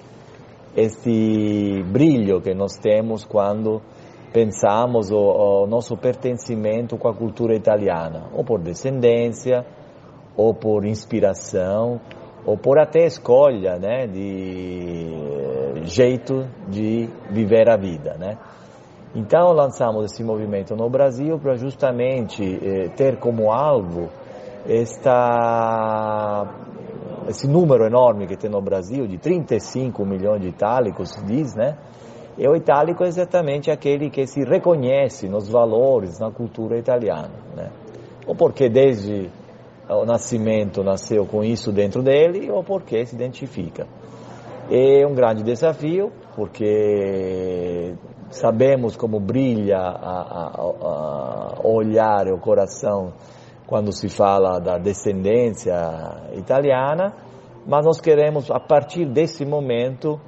[0.76, 3.82] este brilho que nós temos quando
[4.34, 9.66] pensamos o, o nosso pertencimento com a cultura italiana, ou por descendência,
[10.36, 12.02] ou por inspiração,
[12.46, 18.38] ou por até escolha, né, de jeito de viver a vida, né?
[19.18, 24.10] Então lançamos esse movimento no Brasil para justamente eh, ter como alvo
[24.64, 26.46] esta,
[27.28, 31.80] esse número enorme que tem no Brasil, de 35 milhões de itálicos, diz, né?
[32.38, 37.72] E o itálico é exatamente aquele que se reconhece nos valores, na cultura italiana, né?
[38.28, 39.32] Ou porque desde
[39.90, 43.88] o nascimento nasceu com isso dentro dele, ou porque se identifica.
[44.70, 47.96] É um grande desafio, porque
[48.30, 53.14] sabemos como brilha a olhar o coração
[53.66, 55.74] quando se fala da descendência
[56.34, 57.14] italiana,
[57.66, 60.20] mas nós queremos, a partir desse momento,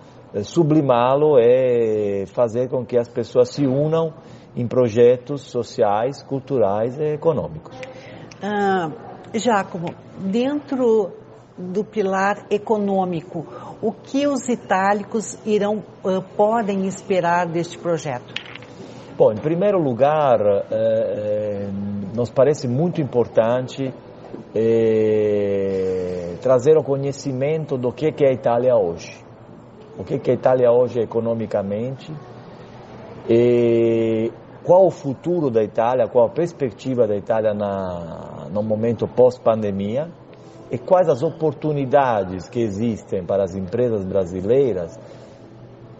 [0.44, 4.14] sublimá-lo e fazer com que as pessoas se unam
[4.56, 7.80] em projetos sociais, culturais e econômicos.
[8.44, 8.92] Ah,
[9.34, 11.12] Giacomo, dentro
[11.60, 13.46] do pilar econômico,
[13.82, 15.84] o que os itálicos irão,
[16.38, 18.34] podem esperar deste projeto?
[19.18, 21.70] Bom, em primeiro lugar, eh, eh,
[22.16, 23.94] nos parece muito importante
[24.56, 29.14] eh, trazer o conhecimento do que é a Itália hoje.
[29.98, 32.10] O que é a Itália hoje economicamente
[33.30, 34.32] e
[34.64, 40.08] qual o futuro da Itália, qual a perspectiva da Itália na, no momento pós-pandemia
[40.72, 45.00] e quais as oportunidades que existem para as empresas brasileiras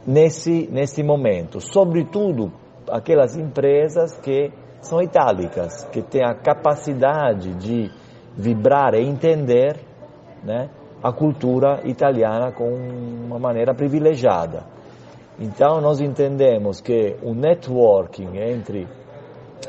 [0.06, 2.52] nesse, nesse momento, sobretudo
[2.90, 4.52] aquelas empresas que
[4.82, 7.92] são itálicas, que têm a capacidade de
[8.36, 9.78] vibrar e entender
[10.44, 10.70] né,
[11.04, 12.70] a cultura italiana com
[13.26, 14.64] uma maneira privilegiada.
[15.40, 18.88] Então nós entendemos que o networking entre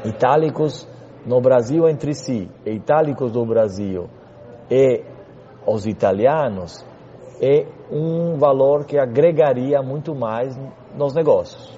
[0.05, 0.87] itálicos
[1.25, 4.09] no Brasil entre si e itálicos do Brasil
[4.71, 5.03] e
[5.67, 6.85] os italianos
[7.43, 10.59] é um valor que agregaria muito mais
[10.95, 11.77] nos negócios.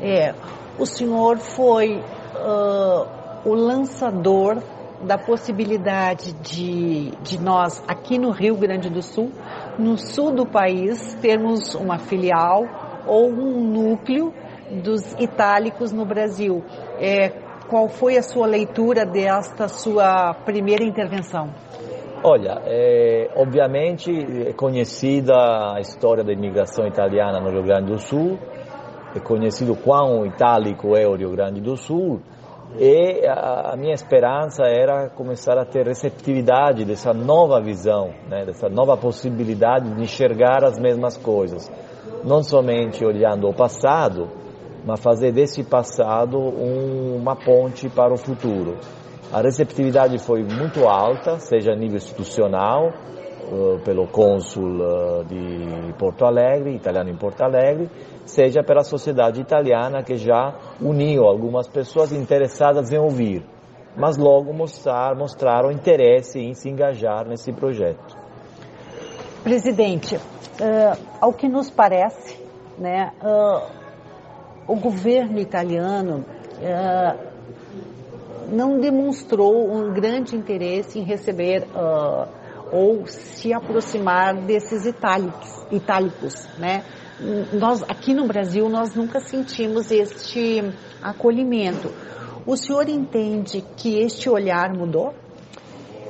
[0.00, 0.34] É,
[0.78, 4.62] o senhor foi uh, o lançador
[5.02, 9.30] da possibilidade de, de nós, aqui no Rio Grande do Sul,
[9.78, 12.64] no sul do país, termos uma filial
[13.06, 14.32] ou um núcleo
[14.82, 16.62] dos itálicos no Brasil.
[17.00, 17.30] É,
[17.68, 21.50] qual foi a sua leitura desta sua primeira intervenção?
[22.24, 24.10] Olha, é, obviamente
[24.48, 25.34] é conhecida
[25.74, 28.36] a história da imigração italiana no Rio Grande do Sul,
[29.14, 32.20] é conhecido quão itálico é o Rio Grande do Sul,
[32.76, 38.68] e a, a, minha esperança era começar a ter receptividade dessa nova visão, né, dessa
[38.68, 41.70] nova possibilidade de enxergar as mesmas coisas,
[42.24, 44.28] não somente olhando o passado,
[44.84, 48.76] mas fazer desse passado um, uma ponte para o futuro.
[49.30, 56.24] A receptividade foi muito alta, seja a nível institucional, uh, pelo cônsul uh, de Porto
[56.24, 57.90] Alegre, italiano em Porto Alegre,
[58.24, 63.44] seja pela sociedade italiana que já uniu algumas pessoas interessadas em ouvir,
[63.94, 68.16] mas logo mostrar, mostraram interesse em se engajar nesse projeto.
[69.44, 72.42] Presidente, uh, ao que nos parece,
[72.78, 73.60] né, uh,
[74.66, 76.24] o governo italiano
[76.62, 77.27] uh,
[78.50, 81.66] não demonstrou um grande interesse em receber
[82.72, 86.84] ou se aproximar desses itálicos, itálicos, né?
[87.52, 90.62] nós aqui no Brasil nós nunca sentimos este
[91.02, 91.90] acolhimento.
[92.46, 95.08] O senhor entende que este olhar mudou?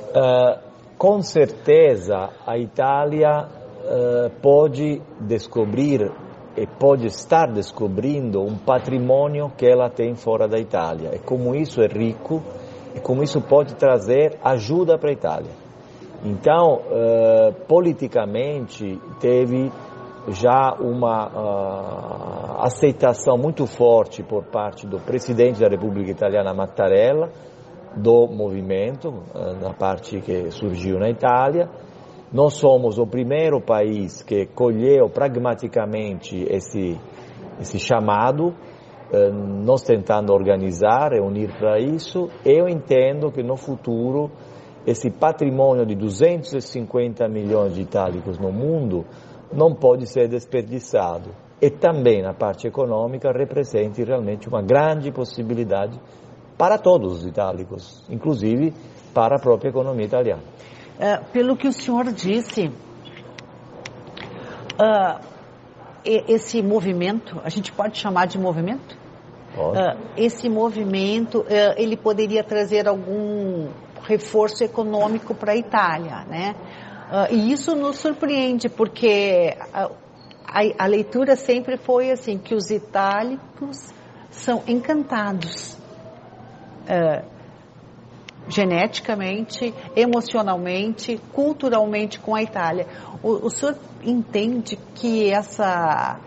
[0.09, 0.59] Uh,
[0.97, 6.11] com certeza a Itália uh, pode descobrir
[6.59, 11.81] e pode estar descobrindo um patrimônio que ela tem fora da Itália e como isso
[11.81, 12.43] é rico
[12.93, 15.51] e como isso pode trazer ajuda para a Itália.
[16.23, 19.71] Então, uh, politicamente teve
[20.27, 27.29] já uma uh, aceitação muito forte por parte do presidente da República Italiana Mattarella
[27.95, 31.69] do movimento, uh, na parte que surgiu na Itália.
[32.31, 36.95] Nós somos o primeiro país que colheu pragmaticamente esse,
[37.59, 42.29] esse chamado, uh, nós tentando organizar e unir para isso.
[42.45, 44.29] Eu entendo que no futuro
[44.85, 49.05] esse patrimônio de 250 milhões de itálicos no mundo
[49.51, 55.99] não pode ser desperdiçado e também na parte econômica representa realmente uma grande possibilidade
[56.57, 58.73] para todos os itálicos, inclusive
[59.13, 60.43] para a própria economia italiana.
[60.99, 62.67] É, pelo que o senhor disse,
[64.77, 65.19] uh,
[66.03, 68.97] esse movimento, a gente pode chamar de movimento?
[69.57, 71.45] Uh, esse movimento, uh,
[71.77, 73.69] ele poderia trazer algum
[74.03, 76.55] reforço econômico para a Itália, né?
[77.31, 79.89] E isso nos surpreende, porque a,
[80.45, 83.91] a, a, leitura sempre foi assim, que os itálicos
[84.29, 85.73] são encantados
[86.85, 87.38] uh,
[88.49, 92.87] geneticamente, emocionalmente, culturalmente com a Itália.
[93.23, 96.19] O, o senhor entende que essa,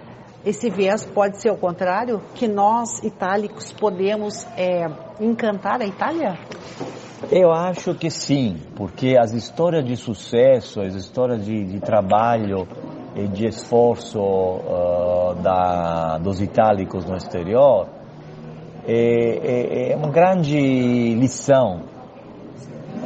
[0.46, 2.22] esse viés pode ser o contrário?
[2.34, 4.86] Que nós, itálicos, podemos é,
[5.20, 6.38] encantar a Itália?
[7.30, 12.66] Eu acho que sim, porque as histórias de sucesso, as histórias de, de trabalho
[13.14, 17.86] e de esforço uh, da, dos itálicos no exterior
[18.86, 21.91] é, é, é uma grande lição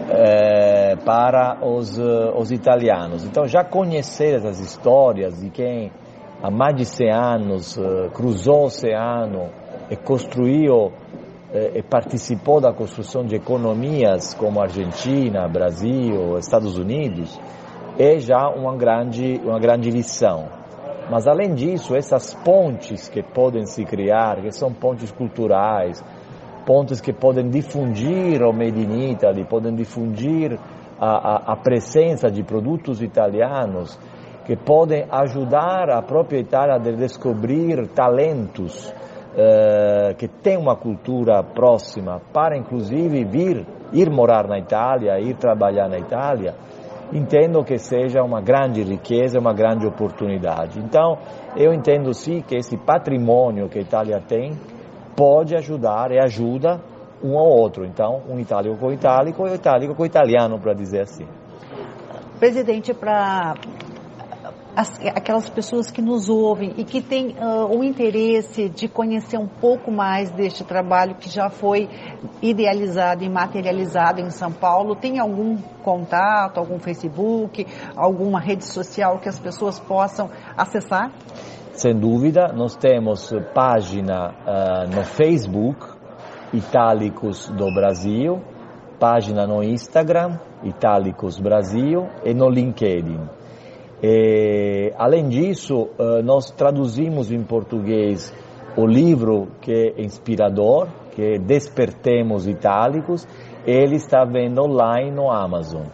[0.09, 3.25] é, para os, os italianos.
[3.25, 5.91] Então, já conhecer essas histórias de quem
[6.43, 9.49] há mais de 100 anos uh, cruzou o oceano
[9.91, 10.93] e construiu
[11.53, 17.39] eh, participou da construção de economias como Argentina, Brasil, Estados Unidos,
[17.99, 20.49] é já uma grande, uma grande lição.
[21.09, 26.03] Mas além disso, essas pontes que podem se criar, que são pontes culturais,
[26.67, 30.59] pontes que podem difundir o Made in Italy, podem difundir
[30.99, 33.97] a, a, a presença de produtos italianos,
[34.45, 42.21] que podem ajudar a própria Itália a descobrir talentos uh, que tem uma cultura próxima
[42.33, 46.55] para inclusive vir, ir morar na Itália, ir trabalhar na Itália,
[47.12, 50.79] entendo que seja uma grande riqueza, uma grande oportunidade.
[50.81, 51.19] Então,
[51.57, 54.53] eu entendo sim que esse patrimônio que a Itália tem
[55.17, 56.81] pode ajudar e ajuda
[57.23, 57.85] um ao outro.
[57.85, 61.27] Então, um itálico com itálico e um itálico com italiano, para dizer assim.
[62.39, 63.55] Presidente, para
[65.14, 69.91] aquelas pessoas que nos ouvem e que têm uh, o interesse de conhecer um pouco
[69.91, 71.89] mais deste trabalho que já foi
[72.43, 79.31] idealizado e materializado em São Paulo, tem algum contato, algum Facebook, alguma rede social que
[79.31, 81.11] as pessoas possam acessar?
[81.77, 85.79] Sem dúvida, nós temos página uh, no Facebook,
[86.51, 88.41] Itálicos do Brasil,
[88.99, 93.20] página no Instagram, Itálicos Brasil, e no LinkedIn.
[94.03, 98.33] E, além disso, uh, nós traduzimos em português
[98.74, 103.29] o livro que é inspirador, que é Despertemos Itálicos,
[103.66, 105.85] ele está vendo online no Amazon.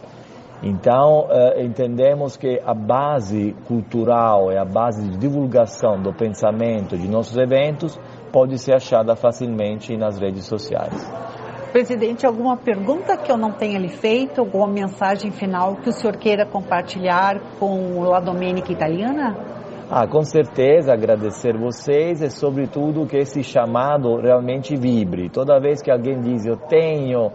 [0.63, 7.05] Então, uh, entendemos que a base cultural e a base de divulgação do pensamento de
[7.09, 7.99] nossos eventos
[8.31, 10.93] pode ser achada facilmente nas redes sociais.
[11.73, 16.15] Presidente, alguma pergunta que eu não tenha lhe feito, alguma mensagem final que o senhor
[16.15, 19.35] queira compartilhar com La Domenica Italiana?
[19.89, 25.29] Ah, com certeza, agradecer vocês e, sobretudo, que esse chamado realmente vibre.
[25.29, 27.31] Toda vez que alguém diz eu tenho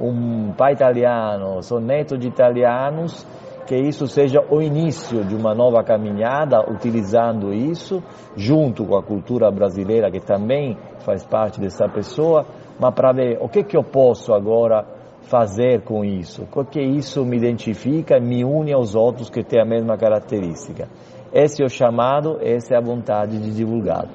[0.00, 3.26] um pai italiano, sou neto de italianos,
[3.66, 8.02] que isso seja o início de uma nova caminhada, utilizando isso,
[8.34, 12.46] junto com a cultura brasileira, que também faz parte dessa pessoa,
[12.80, 14.86] mas para ver o que, que eu posso agora
[15.22, 19.98] fazer com isso, porque isso me identifica, me une aos outros que têm a mesma
[19.98, 20.88] característica.
[21.30, 24.08] Esse é o chamado, essa é a vontade de divulgá-lo.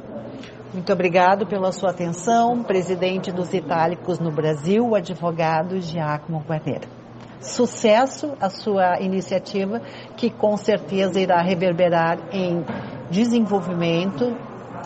[0.73, 7.03] Muito obrigado pela sua atenção, presidente dos Itálicos no Brasil, o advogado Giacomo Guarneira
[7.43, 9.81] sucesso a sua iniciativa,
[10.15, 12.63] que com certeza irá reverberar em
[13.11, 14.35] desenvolvimento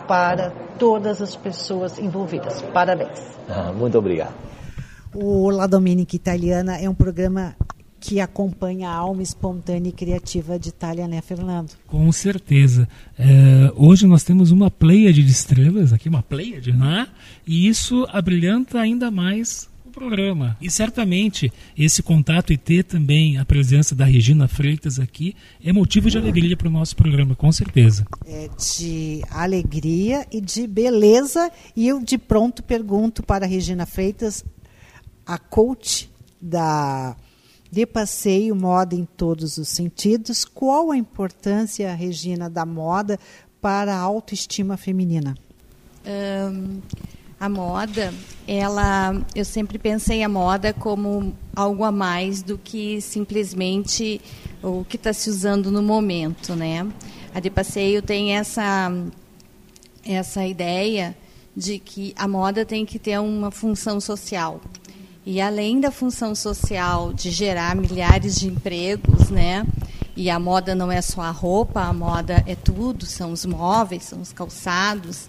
[0.06, 2.62] para todas as pessoas envolvidas.
[2.72, 3.20] Parabéns.
[3.48, 4.34] Ah, muito obrigado.
[5.14, 7.54] O La Domenica Italiana é um programa
[8.00, 11.72] que acompanha a alma espontânea e criativa de Itália, né, Fernando?
[11.86, 12.88] Com certeza.
[13.18, 17.08] É, hoje nós temos uma pleia de estrelas, aqui uma pleia de, né?
[17.46, 19.68] E isso abrilhanta ainda mais
[19.98, 20.56] programa.
[20.60, 26.08] E certamente esse contato e ter também a presença da Regina Freitas aqui é motivo
[26.08, 28.06] de alegria para o nosso programa, com certeza.
[28.24, 31.50] É de alegria e de beleza.
[31.74, 34.44] E eu de pronto pergunto para a Regina Freitas,
[35.26, 36.08] a coach
[36.40, 37.16] da
[37.70, 43.18] de passeio, moda em todos os sentidos, qual a importância, Regina, da moda
[43.60, 45.34] para a autoestima feminina?
[46.06, 46.80] Um,
[47.38, 48.12] a moda,
[48.46, 54.20] ela, eu sempre pensei a moda como algo a mais do que simplesmente
[54.62, 56.86] o que está se usando no momento, né?
[57.34, 58.90] A de passeio tem essa
[60.04, 61.16] essa ideia
[61.54, 64.60] de que a moda tem que ter uma função social.
[65.30, 69.66] E além da função social de gerar milhares de empregos, né?
[70.16, 74.04] E a moda não é só a roupa, a moda é tudo, são os móveis,
[74.04, 75.28] são os calçados.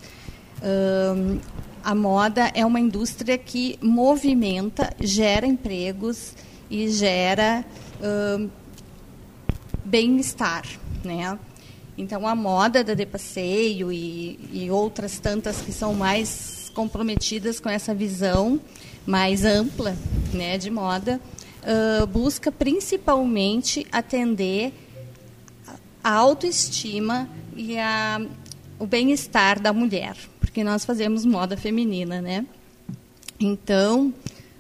[0.64, 1.38] Um,
[1.84, 6.34] a moda é uma indústria que movimenta, gera empregos
[6.70, 7.66] e gera
[8.00, 8.50] uh,
[9.84, 10.64] bem-estar,
[11.04, 11.38] né?
[11.97, 17.68] Então a moda da de passeio e, e outras tantas que são mais comprometidas com
[17.68, 18.62] essa visão
[19.06, 19.95] mais ampla,
[20.34, 21.20] né, de moda,
[21.64, 24.74] uh, busca principalmente atender
[26.04, 28.22] a autoestima e a,
[28.78, 30.16] o bem-estar da mulher
[30.50, 32.43] porque nós fazemos moda feminina, né?
[33.39, 34.12] Então,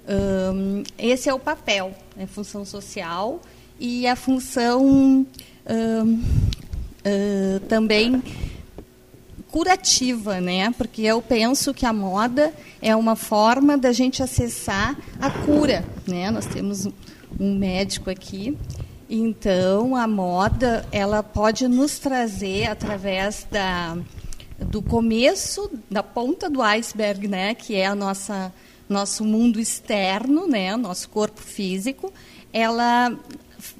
[0.07, 2.27] um, esse é o papel, a né?
[2.27, 3.41] função social
[3.79, 5.25] e a função um,
[5.65, 8.21] uh, também
[9.51, 10.71] curativa, né?
[10.71, 16.31] Porque eu penso que a moda é uma forma da gente acessar a cura, né?
[16.31, 16.87] Nós temos
[17.39, 18.57] um médico aqui,
[19.09, 23.97] então a moda ela pode nos trazer através da
[24.59, 28.53] do começo, da ponta do iceberg, né, que é a nossa
[28.89, 32.11] nosso mundo externo, né, nosso corpo físico,
[32.51, 33.15] ela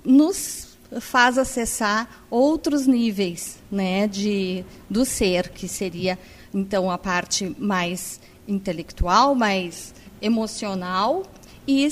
[0.06, 0.69] nos
[1.00, 6.18] faz acessar outros níveis, né, de do ser, que seria
[6.54, 11.24] então a parte mais intelectual, mais emocional
[11.68, 11.88] e,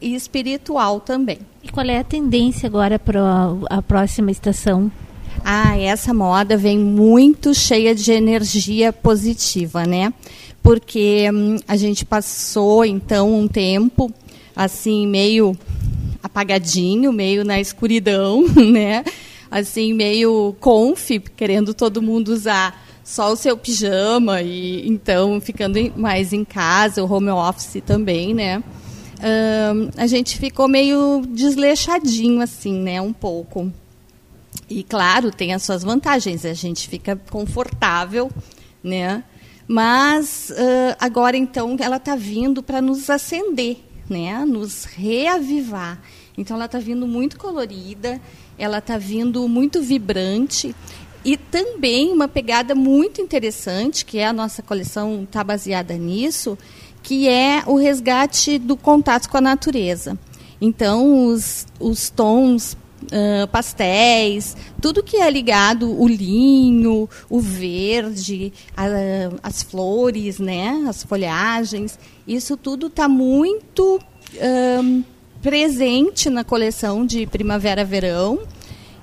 [0.00, 1.38] e espiritual também.
[1.62, 3.20] E qual é a tendência agora para
[3.68, 4.90] a próxima estação
[5.44, 10.12] Ah, essa moda vem muito cheia de energia positiva, né?
[10.62, 14.12] Porque hum, a gente passou então um tempo
[14.54, 15.56] assim meio
[16.22, 19.04] apagadinho, meio na escuridão, né?
[19.50, 26.32] Assim meio conf, querendo todo mundo usar só o seu pijama e então ficando mais
[26.32, 28.62] em casa, o home office também, né?
[29.96, 33.00] A gente ficou meio desleixadinho assim, né?
[33.00, 33.70] Um pouco.
[34.68, 38.30] E claro, tem as suas vantagens, a gente fica confortável,
[38.82, 39.24] né?
[39.66, 43.78] Mas uh, agora então ela está vindo para nos acender,
[44.10, 44.44] né?
[44.44, 46.00] Nos reavivar.
[46.36, 48.20] Então ela está vindo muito colorida,
[48.58, 50.74] ela está vindo muito vibrante
[51.24, 56.56] e também uma pegada muito interessante, que é a nossa coleção está baseada nisso,
[57.02, 60.18] que é o resgate do contato com a natureza.
[60.60, 68.86] Então, os, os tons uh, pastéis, tudo que é ligado, o linho, o verde, a,
[69.42, 73.98] as flores, né, as folhagens, isso tudo está muito
[75.42, 78.40] presente na coleção de primavera-verão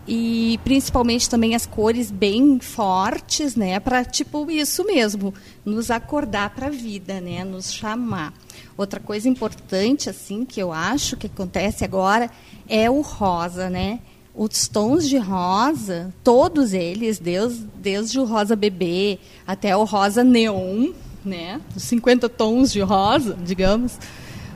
[0.08, 5.34] e principalmente também as cores bem fortes, né, para tipo isso mesmo,
[5.66, 8.34] nos acordar para a vida, né, nos chamar.
[8.78, 12.32] Outra coisa importante assim que eu acho que acontece agora
[12.70, 14.00] é o rosa, né?
[14.36, 20.92] Os tons de rosa, todos eles, desde, desde o rosa bebê até o rosa neon,
[21.26, 21.60] né?
[21.76, 23.98] Os 50 tons de rosa, digamos.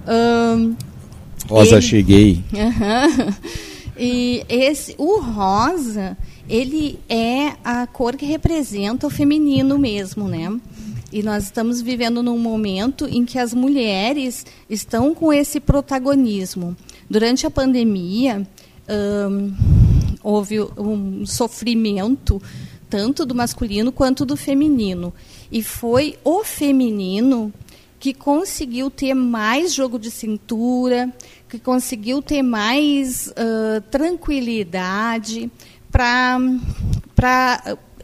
[0.08, 0.76] Um,
[1.48, 1.82] rosa ele...
[1.82, 2.44] cheguei.
[2.54, 3.34] Uhum.
[4.04, 6.18] E esse, o rosa,
[6.50, 10.52] ele é a cor que representa o feminino mesmo, né?
[11.12, 16.76] E nós estamos vivendo num momento em que as mulheres estão com esse protagonismo.
[17.12, 18.48] Durante a pandemia,
[19.30, 19.54] hum,
[20.24, 22.42] houve um sofrimento
[22.90, 25.14] tanto do masculino quanto do feminino.
[25.52, 27.54] E foi o feminino
[28.00, 31.14] que conseguiu ter mais jogo de cintura,
[31.50, 35.52] que conseguiu ter mais uh, tranquilidade
[35.92, 36.48] para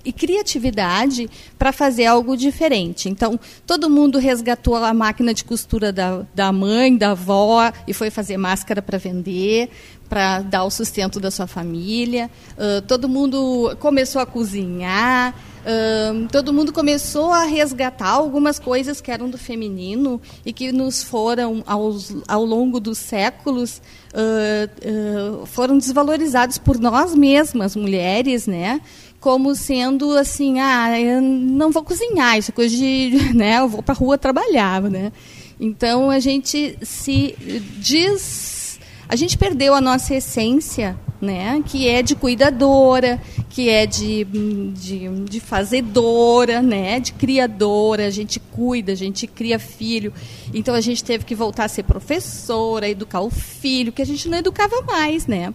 [0.08, 1.30] e criatividade
[1.60, 3.10] para fazer algo diferente.
[3.10, 8.10] Então, todo mundo resgatou a máquina de costura da, da mãe, da avó, e foi
[8.10, 9.70] fazer máscara para vender,
[10.08, 12.32] para dar o sustento da sua família.
[12.54, 15.36] Uh, todo mundo começou a cozinhar.
[15.68, 21.04] Uh, todo mundo começou a resgatar algumas coisas que eram do feminino e que nos
[21.04, 23.82] foram, aos, ao longo dos séculos,
[24.14, 28.80] uh, foram desvalorizados por nós mesmas, mulheres, né?
[29.20, 33.82] Como sendo assim, ah, eu não vou cozinhar, isso é coisa de, né, eu vou
[33.82, 35.12] para a rua trabalhar, né?
[35.60, 37.36] Então a gente se
[37.80, 44.24] diz, a gente perdeu a nossa essência, né, que é de cuidadora, que é de,
[44.24, 50.14] de, de fazedora, né, de criadora, a gente cuida, a gente cria filho.
[50.54, 54.30] Então a gente teve que voltar a ser professora, educar o filho, que a gente
[54.30, 55.52] não educava mais, né?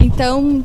[0.00, 0.64] Então,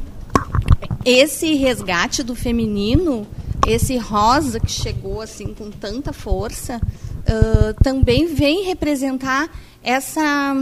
[1.05, 3.27] esse resgate do feminino,
[3.67, 9.49] esse rosa que chegou assim com tanta força, uh, também vem representar
[9.81, 10.55] essa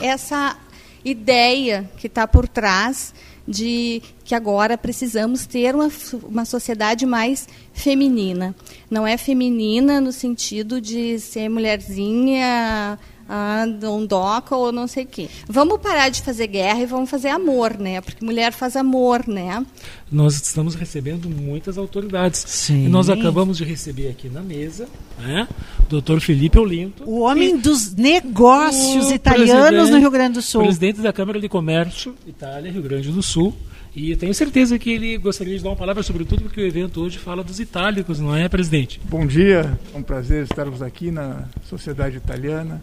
[0.00, 0.56] essa
[1.04, 3.14] ideia que está por trás
[3.46, 5.88] de que agora precisamos ter uma,
[6.24, 8.56] uma sociedade mais feminina.
[8.90, 12.98] Não é feminina no sentido de ser mulherzinha
[13.28, 15.28] ah, dondoca ou não sei o quê.
[15.48, 18.00] Vamos parar de fazer guerra e vamos fazer amor, né?
[18.00, 19.64] Porque mulher faz amor, né?
[20.10, 22.44] Nós estamos recebendo muitas autoridades.
[22.48, 22.86] Sim.
[22.86, 24.88] E nós acabamos de receber aqui na mesa
[25.20, 25.46] né,
[25.80, 27.04] o doutor Felipe Olinto.
[27.04, 30.62] O homem dos negócios italianos no Rio Grande do Sul.
[30.62, 33.54] Presidente da Câmara de Comércio Itália, Rio Grande do Sul.
[33.96, 37.00] E tenho certeza que ele gostaria de dar uma palavra sobre tudo, porque o evento
[37.00, 39.00] hoje fala dos itálicos, não é, presidente?
[39.02, 42.78] Bom dia, é um prazer estarmos aqui na Sociedade Italiana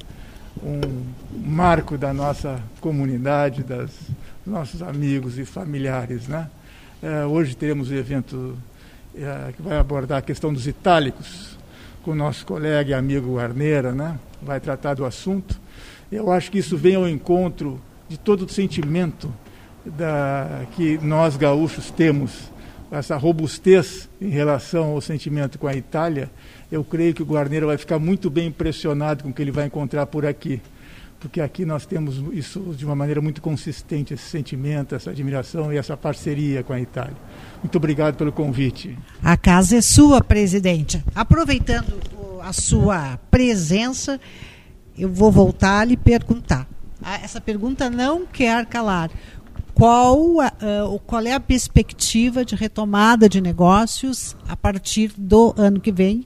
[0.64, 0.82] um
[1.46, 3.92] marco da nossa comunidade, das,
[4.44, 6.28] dos nossos amigos e familiares.
[6.28, 6.50] Né?
[7.00, 8.58] É, hoje teremos o um evento
[9.16, 11.60] é, que vai abordar a questão dos itálicos,
[12.02, 14.18] com o nosso colega e amigo Arneira, né?
[14.42, 15.62] vai tratar do assunto.
[16.12, 19.32] Eu acho que isso vem ao encontro de todo o sentimento
[19.86, 22.52] da, que nós gaúchos temos,
[22.92, 26.30] essa robustez em relação ao sentimento com a Itália,
[26.72, 29.66] eu creio que o Guarneiro vai ficar muito bem impressionado com o que ele vai
[29.66, 30.62] encontrar por aqui.
[31.20, 35.78] Porque aqui nós temos isso de uma maneira muito consistente, esse sentimento, essa admiração e
[35.78, 37.16] essa parceria com a Itália.
[37.64, 38.98] Muito obrigado pelo convite.
[39.24, 41.02] A casa é sua, presidente.
[41.16, 41.94] Aproveitando
[42.42, 44.20] a sua presença,
[44.98, 46.68] eu vou voltar a lhe perguntar.
[47.02, 49.10] Ah, essa pergunta não quer calar.
[49.74, 55.92] Qual, uh, qual é a perspectiva de retomada de negócios a partir do ano que
[55.92, 56.26] vem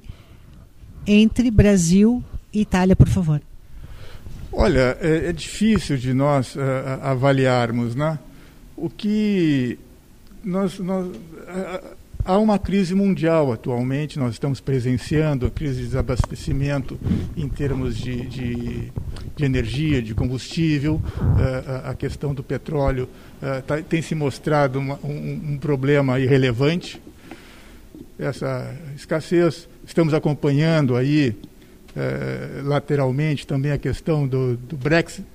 [1.05, 3.41] entre Brasil e Itália, por favor?
[4.51, 6.59] Olha, é, é difícil de nós uh,
[7.01, 8.19] avaliarmos, né?
[8.75, 9.79] O que
[10.43, 16.99] nós, nós uh, há uma crise mundial atualmente, nós estamos presenciando a crise de desabastecimento
[17.37, 18.91] em termos de, de,
[19.35, 23.07] de energia, de combustível, uh, a questão do petróleo
[23.65, 27.01] tá, tem se mostrado uma, um, um problema irrelevante.
[28.17, 31.35] Essa escassez, estamos acompanhando aí
[31.95, 35.25] eh, lateralmente também a questão do, do Brexit,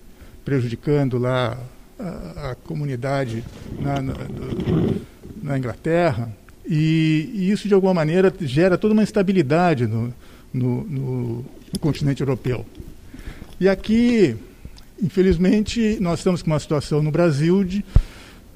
[0.45, 1.59] prejudicando lá
[1.99, 3.45] a, a comunidade
[3.81, 5.01] na, na, do,
[5.43, 6.33] na Inglaterra.
[6.65, 10.15] E, e, isso, de alguma maneira, gera toda uma instabilidade no,
[10.53, 11.45] no, no
[11.81, 12.65] continente europeu.
[13.59, 14.37] E aqui,
[15.01, 17.85] infelizmente, nós estamos com uma situação no Brasil de,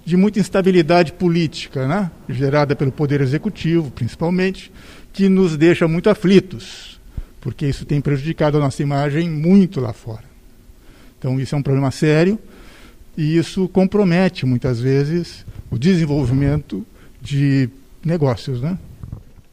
[0.05, 2.11] de muita instabilidade política, né?
[2.29, 4.73] gerada pelo Poder Executivo, principalmente,
[5.13, 6.97] que nos deixa muito aflitos
[7.47, 10.25] porque isso tem prejudicado a nossa imagem muito lá fora.
[11.17, 12.37] Então, isso é um problema sério
[13.17, 16.85] e isso compromete, muitas vezes, o desenvolvimento
[17.23, 17.69] de
[18.05, 18.61] negócios.
[18.61, 18.77] Né?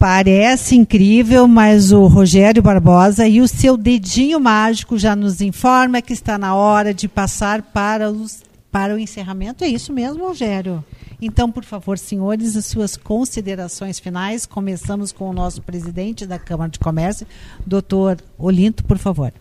[0.03, 6.11] Parece incrível, mas o Rogério Barbosa e o seu dedinho mágico já nos informa que
[6.11, 9.63] está na hora de passar para, os, para o encerramento.
[9.63, 10.83] É isso mesmo, Rogério?
[11.21, 14.45] Então, por favor, senhores, as suas considerações finais.
[14.45, 17.25] Começamos com o nosso presidente da Câmara de Comércio,
[17.65, 19.31] doutor Olinto, por favor.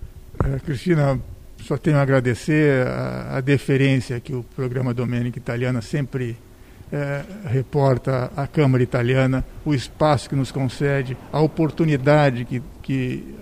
[0.45, 1.19] É, Cristina,
[1.61, 6.37] só tenho a agradecer a, a deferência que o programa Domênica Italiana sempre
[6.93, 13.35] é, reporta à Câmara Italiana, o espaço que nos concede, a oportunidade que, que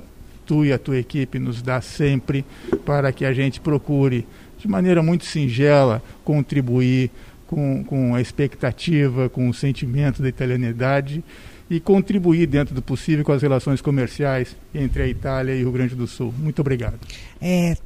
[0.47, 2.45] tu e a tua equipe nos dá sempre
[2.87, 4.27] para que a gente procure,
[4.57, 7.11] de maneira muito singela, contribuir
[7.47, 11.25] com, com a expectativa, com o sentimento da italianidade
[11.69, 15.73] e contribuir dentro do possível com as relações comerciais entre a Itália e o Rio
[15.73, 16.33] Grande do Sul.
[16.39, 16.99] Muito obrigado.
[17.41, 17.77] É,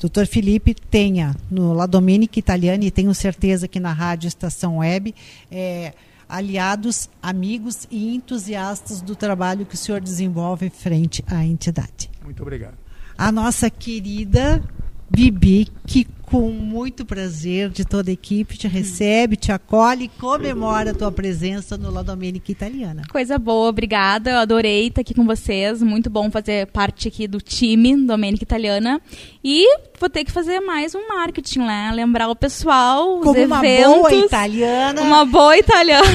[0.00, 5.14] doutor Felipe, tenha no La Domenica Italiana e tenho certeza que na Rádio Estação Web,
[5.50, 5.92] é,
[6.28, 12.10] aliados, amigos e entusiastas do trabalho que o senhor desenvolve frente à entidade.
[12.24, 12.78] Muito obrigado.
[13.18, 14.62] A nossa querida
[15.10, 20.92] Bibi, que com muito prazer de toda a equipe te recebe, te acolhe e comemora
[20.92, 23.02] a tua presença no La Domenica Italiana.
[23.10, 24.30] Coisa boa, obrigada.
[24.30, 25.82] Eu adorei estar aqui com vocês.
[25.82, 29.00] Muito bom fazer parte aqui do time Domenica Italiana.
[29.42, 29.66] E
[29.98, 31.90] vou ter que fazer mais um marketing, né?
[31.92, 33.86] Lembrar o pessoal, os Como eventos.
[33.88, 35.02] Uma boa italiana.
[35.02, 36.06] Uma boa italiana.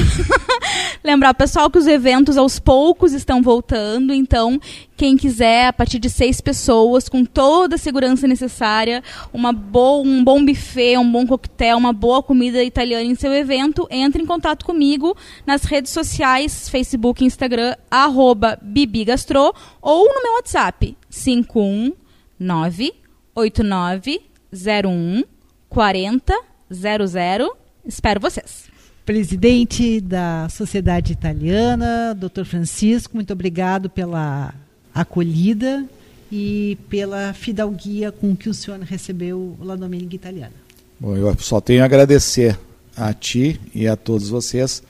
[1.04, 4.58] Lembrar o pessoal que os eventos aos poucos estão voltando, então
[4.96, 9.02] quem quiser, a partir de seis pessoas, com toda a segurança necessária,
[9.32, 13.88] uma boa, um bom buffet, um bom coquetel, uma boa comida italiana em seu evento,
[13.90, 19.52] entre em contato comigo nas redes sociais, Facebook Instagram, arroba bibigastro,
[19.82, 22.92] ou no meu WhatsApp, 519
[23.34, 25.24] 8901
[25.68, 27.56] 4000.
[27.84, 28.66] Espero vocês
[29.04, 32.42] presidente da Sociedade Italiana, Dr.
[32.44, 34.52] Francisco, muito obrigado pela
[34.92, 35.88] acolhida
[36.30, 40.54] e pela fidalguia com que o senhor recebeu La Domenica Italiana.
[40.98, 42.58] Bom, eu só tenho a agradecer
[42.96, 44.82] a ti e a todos vocês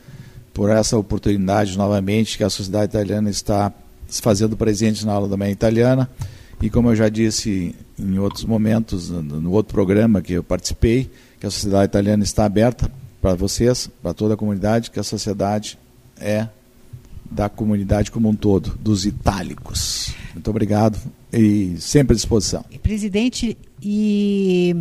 [0.54, 3.72] por essa oportunidade novamente que a sociedade italiana está
[4.08, 6.08] se fazendo presente na aula Domenica Italiana
[6.62, 11.46] e como eu já disse em outros momentos, no outro programa que eu participei, que
[11.46, 15.78] a sociedade italiana está aberta para vocês, para toda a comunidade, que a sociedade
[16.18, 16.48] é
[17.30, 20.14] da comunidade como um todo, dos itálicos.
[20.32, 20.98] Muito obrigado
[21.36, 22.64] e sempre à disposição.
[22.82, 24.74] Presidente, e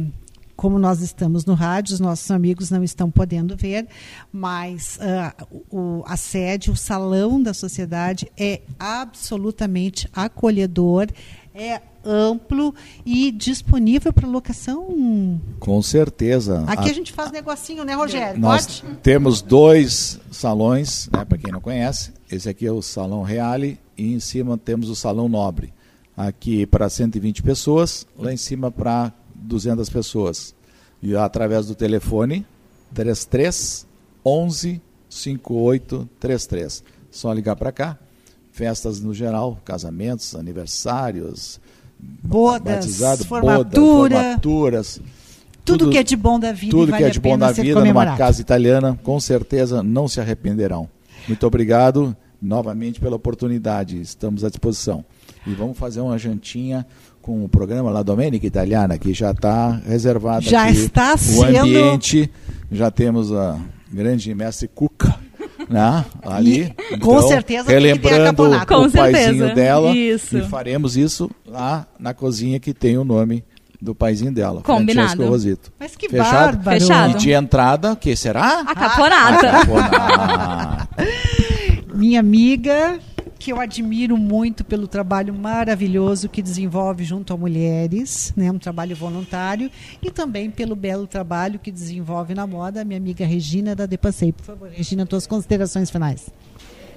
[0.55, 3.87] como nós estamos no rádio, os nossos amigos não estão podendo ver,
[4.31, 11.07] mas uh, o, a sede, o salão da sociedade é absolutamente acolhedor,
[11.53, 12.73] é amplo
[13.05, 15.39] e disponível para locação?
[15.59, 16.63] Com certeza.
[16.67, 18.39] Aqui a, a gente faz negocinho, né, Rogério?
[18.39, 18.95] Nós Pode?
[18.97, 22.13] temos dois salões, né, para quem não conhece.
[22.31, 25.73] Esse aqui é o Salão Reale e em cima temos o Salão Nobre.
[26.15, 30.55] Aqui para 120 pessoas, lá em cima para 200 pessoas.
[31.01, 32.45] E através do telefone
[32.93, 33.85] 33
[34.25, 36.83] 11 5833.
[37.11, 37.97] Só ligar para cá.
[38.51, 41.59] Festas no geral, casamentos, aniversários,
[41.99, 45.01] bodas, formatura, boda, formaturas.
[45.65, 46.71] Tudo, tudo, que é de bom da vida.
[46.71, 50.21] Tudo vale que é de bom da vida numa casa italiana, com certeza não se
[50.21, 50.87] arrependerão.
[51.27, 53.99] Muito obrigado novamente pela oportunidade.
[53.99, 55.03] Estamos à disposição.
[55.47, 56.85] E vamos fazer uma jantinha
[57.21, 61.57] com o programa La Domenica Italiana, que já está reservado Já aqui está o sendo-
[61.59, 62.29] ambiente.
[62.71, 63.57] Já temos a
[63.91, 65.15] grande mestre Cuca.
[65.69, 66.05] Né?
[66.21, 69.55] Ali, E, com certeza, tem que ter a relembrando o Com paizinho certeza.
[69.55, 70.37] dela Isso.
[70.37, 73.43] e faremos isso lá na cozinha que tem o nome
[73.81, 75.07] do paizinho dela, Combinado.
[75.09, 75.71] Francesco Rosito.
[75.79, 76.57] Mas que Fechado?
[76.57, 76.79] bárbaro.
[76.79, 77.11] Fechado.
[77.11, 78.59] E de entrada, o que será?
[78.61, 79.51] A caponata.
[79.51, 80.89] Caponata.
[81.95, 82.99] Minha amiga,
[83.37, 88.95] que eu admiro muito pelo trabalho maravilhoso que desenvolve junto a mulheres, né, um trabalho
[88.95, 89.69] voluntário,
[90.01, 94.31] e também pelo belo trabalho que desenvolve na moda, minha amiga Regina da Depassei.
[94.31, 96.29] Por favor, Regina, tuas considerações finais.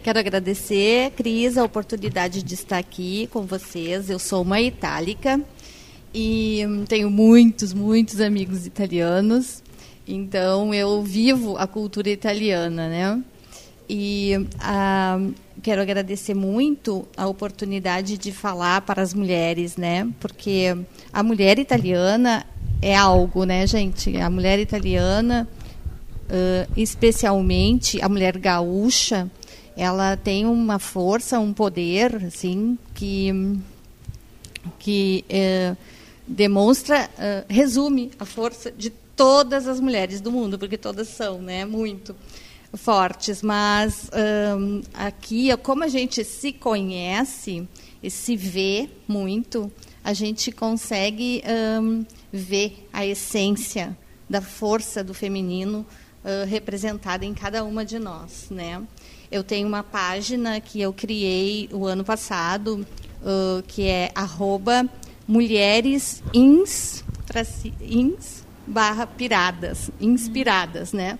[0.03, 4.09] Quero agradecer, Cris, a oportunidade de estar aqui com vocês.
[4.09, 5.41] Eu sou uma itálica
[6.15, 9.63] e tenho muitos, muitos amigos italianos.
[10.07, 13.23] Então, eu vivo a cultura italiana, né?
[13.89, 15.19] E ah,
[15.63, 20.09] quero agradecer muito a oportunidade de falar para as mulheres, né?
[20.21, 20.77] Porque
[21.13, 22.47] a mulher italiana
[22.81, 24.17] é algo, né, gente?
[24.17, 25.49] A mulher italiana,
[26.31, 29.31] ãh, especialmente a mulher gaúcha,
[29.77, 33.59] ela tem uma força, um poder, assim, que
[34.79, 35.75] que eh,
[36.27, 41.65] demonstra, eh, resume a força de todas as mulheres do mundo, porque todas são, né,
[41.65, 42.15] muito
[42.75, 43.43] fortes.
[43.43, 44.11] Mas
[44.59, 47.67] hum, aqui, como a gente se conhece
[48.03, 49.71] e se vê muito,
[50.05, 51.43] a gente consegue
[51.81, 53.97] hum, ver a essência
[54.29, 55.87] da força do feminino
[56.25, 58.83] ah, representada em cada uma de nós, né?
[59.31, 62.87] Eu tenho uma página que eu criei o ano passado,
[63.25, 64.89] ah, que é arroba
[66.35, 67.05] ins
[68.67, 71.19] barra piradas, inspiradas, né?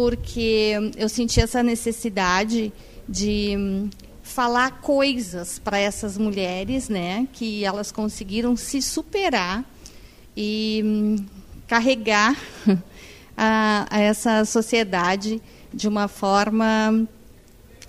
[0.00, 2.72] Porque eu senti essa necessidade
[3.06, 3.90] de hum,
[4.22, 7.28] falar coisas para essas mulheres, né?
[7.34, 9.62] Que elas conseguiram se superar
[10.34, 11.16] e hum,
[11.68, 12.34] carregar
[13.36, 15.38] a, a essa sociedade
[15.70, 17.06] de uma forma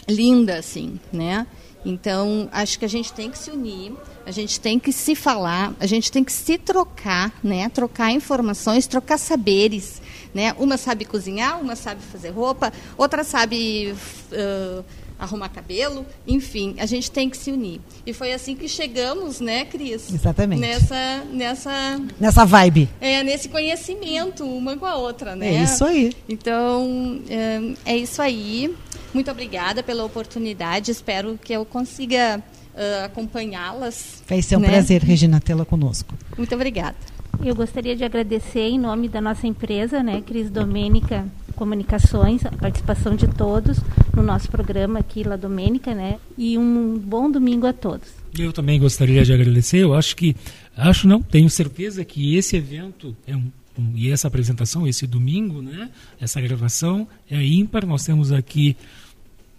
[0.06, 1.48] linda, assim, né?
[1.86, 3.94] Então, acho que a gente tem que se unir,
[4.26, 7.70] a gente tem que se falar, a gente tem que se trocar, né?
[7.70, 10.01] Trocar informações, trocar saberes,
[10.34, 10.54] né?
[10.58, 13.94] Uma sabe cozinhar, uma sabe fazer roupa, outra sabe
[14.32, 14.84] ãh,
[15.20, 17.80] arrumar cabelo, enfim, a gente tem que se unir.
[18.06, 20.12] E foi assim que chegamos, né, Cris?
[20.12, 20.60] Exatamente.
[20.60, 22.90] Nessa, nessa Nessa vibe.
[23.00, 25.54] é, nesse conhecimento uma com a outra, né?
[25.54, 26.12] É isso aí.
[26.28, 28.76] Então, é, é isso aí.
[29.14, 30.90] Muito obrigada pela oportunidade.
[30.90, 32.42] Espero que eu consiga
[32.76, 34.24] ah, acompanhá-las.
[34.28, 34.70] Vai ser um né?
[34.70, 36.16] prazer, Regina, tê-la conosco.
[36.38, 36.96] Muito obrigada.
[37.44, 41.26] Eu gostaria de agradecer em nome da nossa empresa, né, Cris Domênica
[41.56, 43.78] Comunicações, a participação de todos
[44.16, 46.18] no nosso programa aqui, La Domênica, né?
[46.36, 48.08] E um bom domingo a todos.
[48.38, 49.78] Eu também gostaria de agradecer.
[49.78, 50.36] Eu acho que,
[50.76, 53.52] acho não, tenho certeza que esse evento é um,
[53.94, 55.92] e essa apresentação, esse domingo, né?
[56.20, 57.86] Essa gravação é ímpar.
[57.86, 58.76] Nós temos aqui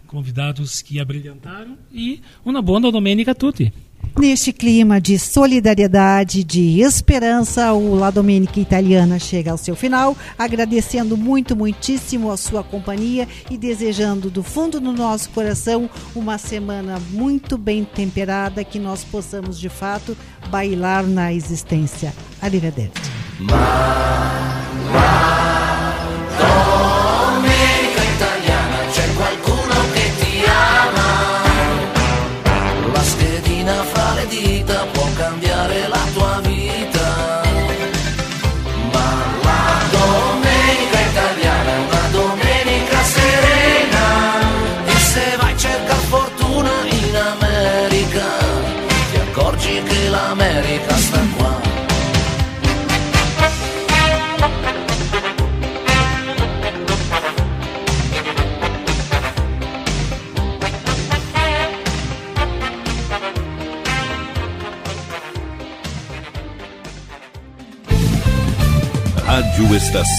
[0.06, 3.72] convidados que abrilhantaram e uma boa Domenica a tutti.
[4.18, 11.16] Neste clima de solidariedade, de esperança, o La Domenica Italiana chega ao seu final, agradecendo
[11.16, 17.56] muito, muitíssimo a sua companhia e desejando do fundo do nosso coração uma semana muito
[17.56, 20.16] bem temperada, que nós possamos de fato
[20.50, 22.12] bailar na existência.
[22.40, 23.10] Arrivederci.
[23.40, 24.61] Domenica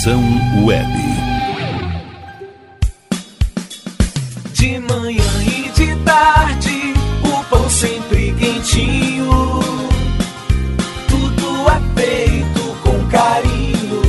[0.04, 0.22] Estação
[0.66, 0.86] Web.
[4.52, 6.94] De manhã e de tarde,
[7.24, 9.62] o pão sempre quentinho.
[11.08, 14.02] Tudo é feito com carinho.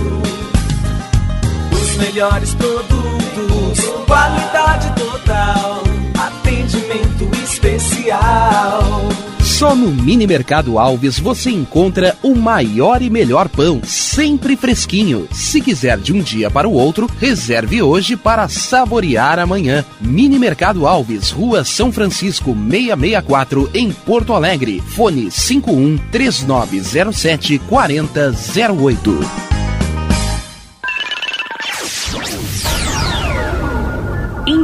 [1.71, 5.85] Os melhores produtos, qualidade total,
[6.19, 9.09] atendimento especial.
[9.45, 13.81] Só no Mini Mercado Alves você encontra o maior e melhor pão,
[14.15, 15.27] sempre fresquinho.
[15.33, 19.85] Se quiser de um dia para o outro, reserve hoje para saborear amanhã.
[20.01, 24.81] Mini Mercado Alves, Rua São Francisco 664, em Porto Alegre.
[24.81, 29.54] Fone 51 3907 4008.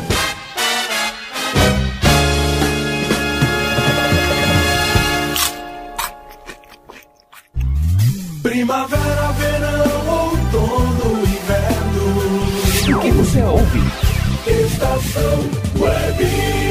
[8.43, 12.43] Primavera, verão, outono, inverno.
[12.89, 13.85] O que você ouve?
[14.49, 16.64] Estação Web.